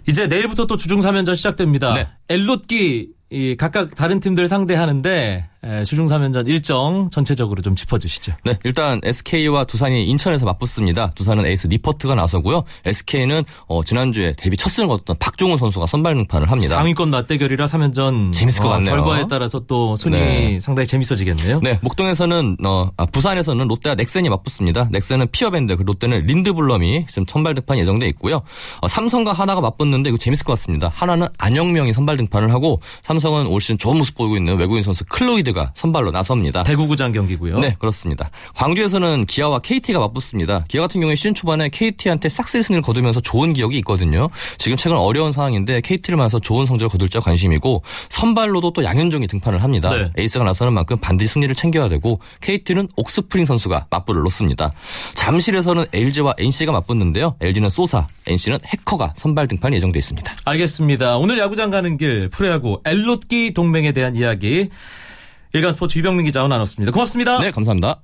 이제 0.06 0.26
내일부터 0.26 0.66
또 0.66 0.76
주중 0.76 1.00
3연전 1.00 1.36
시작됩니다. 1.36 1.94
네. 1.94 2.06
엘롯기 2.28 3.10
이 3.30 3.56
각각 3.58 3.94
다른 3.94 4.20
팀들 4.20 4.48
상대하는데 4.48 5.48
에, 5.57 5.57
주중 5.84 6.06
3연전 6.06 6.46
일정 6.48 7.10
전체적으로 7.10 7.62
좀 7.62 7.74
짚어주시죠. 7.74 8.32
네, 8.44 8.56
일단 8.64 9.00
SK와 9.02 9.64
두산이 9.64 10.06
인천에서 10.06 10.46
맞붙습니다. 10.46 11.10
두산은 11.14 11.46
에이스 11.46 11.66
니퍼트가 11.66 12.14
나서고요. 12.14 12.64
SK는 12.84 13.44
어, 13.66 13.82
지난주에 13.82 14.34
데뷔 14.36 14.56
첫 14.56 14.70
승을 14.70 14.88
거뒀던 14.88 15.16
박종훈 15.18 15.58
선수가 15.58 15.86
선발 15.86 16.14
등판을 16.14 16.50
합니다. 16.50 16.76
상위권 16.76 17.10
맞대결이라 17.10 17.66
3연전 17.66 18.32
재밌을 18.32 18.62
것 18.62 18.68
같네요. 18.68 18.94
결과에 18.94 19.24
따라서 19.28 19.60
또 19.60 19.96
순위 19.96 20.16
네. 20.18 20.60
상당히 20.60 20.86
재밌어지겠네요. 20.86 21.60
네, 21.62 21.78
목동에서는 21.82 22.58
어, 22.64 22.90
아, 22.96 23.06
부산에서는 23.06 23.66
롯데와 23.66 23.96
넥센이 23.96 24.28
맞붙습니다. 24.28 24.88
넥센은 24.92 25.28
피어밴드, 25.32 25.76
그 25.76 25.82
롯데는 25.82 26.20
린드블럼이 26.20 27.06
지금 27.08 27.24
선발 27.28 27.54
등판 27.54 27.78
예정돼 27.78 28.06
있고요. 28.10 28.42
어, 28.80 28.88
삼성과 28.88 29.32
한화가 29.32 29.60
맞붙는데 29.60 30.10
이거 30.10 30.18
재밌을 30.18 30.44
것 30.44 30.52
같습니다. 30.52 30.92
한화는 30.94 31.26
안영명이 31.38 31.92
선발 31.92 32.16
등판을 32.16 32.52
하고 32.52 32.80
삼성은 33.02 33.48
올 33.48 33.60
시즌 33.60 33.76
좋은 33.76 33.98
모습 33.98 34.14
보이고 34.14 34.36
있는 34.36 34.56
외국인 34.56 34.82
선수 34.82 35.04
클로이드가 35.04 35.70
선발로 35.74 36.10
나섭니다. 36.10 36.62
대구구장 36.62 37.12
경기고요. 37.12 37.58
네, 37.58 37.74
그렇습니다. 37.78 38.30
광주에서는 38.54 39.24
기아와 39.26 39.60
KT가 39.60 39.98
맞붙습니다. 39.98 40.64
기아 40.68 40.82
같은 40.82 41.00
경우에 41.00 41.14
시즌 41.14 41.34
초반에 41.34 41.68
KT한테 41.68 42.28
싹쓸이 42.28 42.62
승리를 42.62 42.82
거두면서 42.82 43.20
좋은 43.20 43.52
기억이 43.52 43.78
있거든요. 43.78 44.28
지금 44.58 44.76
최근 44.76 44.96
어려운 44.96 45.32
상황인데 45.32 45.80
KT를 45.80 46.16
만나서 46.16 46.40
좋은 46.40 46.66
성적을 46.66 46.90
거둘 46.90 47.08
자 47.08 47.20
관심이고 47.20 47.82
선발로도 48.08 48.72
또 48.72 48.84
양현종이 48.84 49.26
등판을 49.28 49.62
합니다. 49.62 49.90
네. 49.90 50.10
에이스가 50.16 50.44
나서는 50.44 50.72
만큼 50.72 50.98
반드시 50.98 51.32
승리를 51.34 51.54
챙겨야 51.54 51.88
되고 51.88 52.20
KT는 52.40 52.88
옥스프링 52.96 53.46
선수가 53.46 53.86
맞불을 53.90 54.22
놓습니다. 54.22 54.72
잠실에서는 55.14 55.86
LG와 55.92 56.34
NC가 56.38 56.72
맞붙는데요. 56.72 57.36
LG는 57.40 57.70
소사, 57.70 58.06
NC는 58.26 58.58
해커가 58.64 59.14
선발 59.16 59.48
등판이 59.48 59.76
예정돼 59.76 59.98
있습니다. 59.98 60.34
알겠습니다. 60.44 61.16
오늘 61.18 61.38
야구장 61.38 61.70
가는 61.70 61.96
길 61.96 62.28
프로야구 62.28 62.80
엘롯기 62.84 63.54
동맹에 63.54 63.92
대한 63.92 64.16
이야기 64.16 64.68
일간 65.52 65.72
스포츠 65.72 65.98
유병민 65.98 66.26
기자와 66.26 66.48
나눴습니다. 66.48 66.92
고맙습니다. 66.92 67.38
네, 67.38 67.50
감사합니다. 67.50 68.00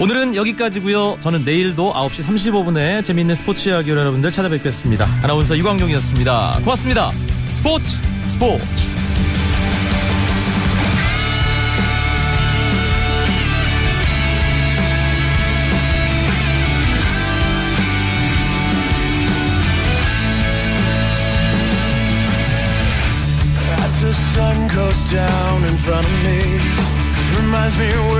오늘은 0.00 0.36
여기까지고요. 0.36 1.18
저는 1.20 1.44
내일도 1.44 1.92
9시 1.92 2.24
35분에 2.24 3.04
재미있는 3.04 3.34
스포츠 3.34 3.68
이야기로 3.68 3.98
여러분들 3.98 4.30
찾아뵙겠습니다. 4.30 5.06
아나운서 5.22 5.56
이광용이었습니다. 5.56 6.60
고맙습니다. 6.64 7.10
스포츠 7.52 7.96
스포츠 8.28 8.97
me, 27.78 28.17